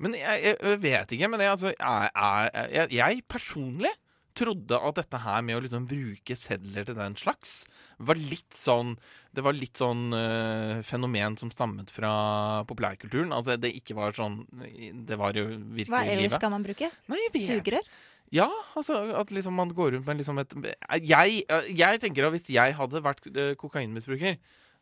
Men 0.00 0.16
jeg, 0.18 0.42
jeg, 0.44 0.78
vet 0.82 1.14
ikke. 1.16 1.28
Men 1.32 1.44
jeg, 1.44 1.54
altså, 1.54 1.72
jeg, 1.72 2.12
jeg, 2.12 2.70
jeg, 2.74 2.94
jeg 2.98 3.26
personlig 3.30 3.92
trodde 4.40 4.78
at 4.78 4.98
dette 5.00 5.20
her 5.24 5.42
med 5.44 5.58
å 5.58 5.62
liksom 5.64 5.86
bruke 5.90 6.36
sedler 6.38 6.86
til 6.86 6.96
den 6.96 7.16
slags 7.18 7.62
var 8.00 8.16
litt 8.16 8.54
sånn 8.56 8.94
Det 9.34 9.42
var 9.44 9.56
litt 9.56 9.80
sånn 9.80 10.14
øh, 10.16 10.78
fenomen 10.86 11.36
som 11.38 11.50
stammet 11.52 11.90
fra 11.92 12.12
populærkulturen. 12.68 13.34
Altså 13.36 13.58
det 13.60 13.74
ikke 13.76 13.94
var 13.98 14.16
sånn 14.16 14.40
Det 14.50 15.18
var 15.20 15.36
jo 15.36 15.44
virkelig 15.50 15.84
livet. 15.84 15.92
Hva 15.92 16.04
ellers 16.06 16.24
livet. 16.24 16.38
skal 16.38 16.54
man 16.54 16.64
bruke? 16.66 16.90
Nei. 17.12 17.20
Sugerør? 17.44 17.90
Ja, 18.34 18.46
altså 18.78 18.96
at 19.18 19.32
liksom 19.34 19.56
man 19.58 19.72
går 19.74 19.96
rundt 19.96 20.06
med 20.06 20.20
liksom 20.20 20.38
et 20.38 20.52
Jeg, 21.02 21.42
jeg 21.74 22.02
tenker 22.02 22.28
at 22.28 22.34
hvis 22.36 22.50
jeg 22.54 22.76
hadde 22.78 23.02
vært 23.02 23.26
eh, 23.32 23.56
kokainmisbruker, 23.58 24.36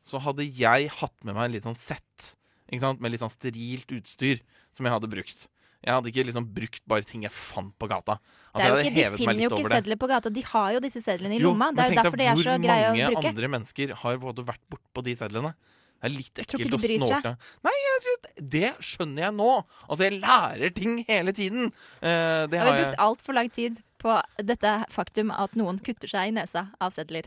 så 0.05 0.21
hadde 0.21 0.45
jeg 0.45 0.91
hatt 0.99 1.17
med 1.25 1.35
meg 1.37 1.49
en 1.49 1.55
litt 1.57 1.69
sånn 1.69 1.79
sett. 1.79 2.35
Ikke 2.69 2.85
sant? 2.85 3.01
Med 3.01 3.15
litt 3.15 3.23
sånn 3.25 3.33
sterilt 3.33 3.89
utstyr 3.97 4.43
som 4.77 4.85
jeg 4.85 4.95
hadde 4.95 5.11
brukt. 5.11 5.49
Jeg 5.79 5.95
hadde 5.95 6.11
ikke 6.11 6.25
liksom 6.27 6.47
brukt 6.53 6.83
bare 6.91 7.07
ting 7.07 7.23
jeg 7.25 7.33
fant 7.33 7.71
på 7.79 7.89
gata. 7.89 8.19
At 8.51 8.59
Det 8.59 8.65
er 8.67 8.69
jo 8.69 8.79
ikke, 8.83 8.95
de 8.97 9.21
finner 9.21 9.43
jo 9.45 9.51
ikke 9.55 9.73
sedler 9.77 10.01
på 10.01 10.09
gata. 10.11 10.33
De 10.35 10.43
har 10.43 10.73
jo 10.75 10.81
disse 10.85 11.03
sedlene 11.05 11.39
i 11.39 11.43
lomma. 11.43 11.71
Det 11.73 11.85
er 11.85 11.93
jo 11.93 12.01
derfor 12.03 12.19
de 12.21 12.27
er 12.29 12.41
så 12.43 12.57
greie 12.61 12.89
å 12.89 12.93
bruke. 12.93 13.05
Hvor 13.07 13.23
mange 13.23 13.33
andre 13.33 13.51
mennesker 13.55 13.95
har 14.03 14.19
både 14.25 14.45
vært 14.49 14.65
bortpå 14.75 15.05
de 15.07 15.15
sedlene. 15.23 15.55
Det 15.99 16.07
er 16.07 16.15
litt 16.15 16.31
Tror 16.37 16.45
ekkelt 16.45 16.63
ikke 16.63 16.69
å 16.69 16.79
de 16.79 16.87
bryr 16.87 17.01
seg. 17.03 17.09
snorte. 17.11 17.33
Nei, 17.67 17.75
jeg, 17.83 18.17
det 18.55 18.69
skjønner 18.87 19.25
jeg 19.25 19.35
nå. 19.35 19.51
Altså, 19.89 20.05
jeg 20.07 20.21
lærer 20.23 20.75
ting 20.77 21.01
hele 21.09 21.35
tiden. 21.35 21.73
Uh, 21.99 22.47
det 22.47 22.61
Har 22.61 22.71
har 22.71 22.79
brukt 22.85 23.01
altfor 23.03 23.35
lang 23.35 23.51
tid 23.51 23.81
på 23.99 24.15
dette 24.39 24.77
faktum 24.95 25.33
at 25.35 25.59
noen 25.59 25.83
kutter 25.83 26.11
seg 26.11 26.31
i 26.31 26.37
nesa 26.39 26.69
av 26.79 26.95
sedler? 26.95 27.27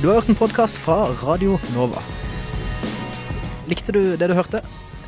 Du 0.00 0.06
har 0.06 0.20
hørt 0.20 0.30
en 0.30 0.38
podkast 0.38 0.78
fra 0.80 1.10
Radio 1.24 1.58
Nova. 1.74 2.00
Likte 3.68 3.92
du 3.92 4.14
det 4.16 4.30
du 4.30 4.38
hørte? 4.38 4.62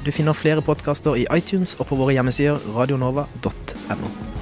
Du 0.04 0.10
finner 0.12 0.34
flere 0.34 0.60
podkaster 0.62 1.14
i 1.16 1.24
iTunes 1.30 1.76
og 1.78 1.86
på 1.88 1.96
våre 2.02 2.18
hjemmesider 2.18 2.58
radionova.no. 2.74 4.41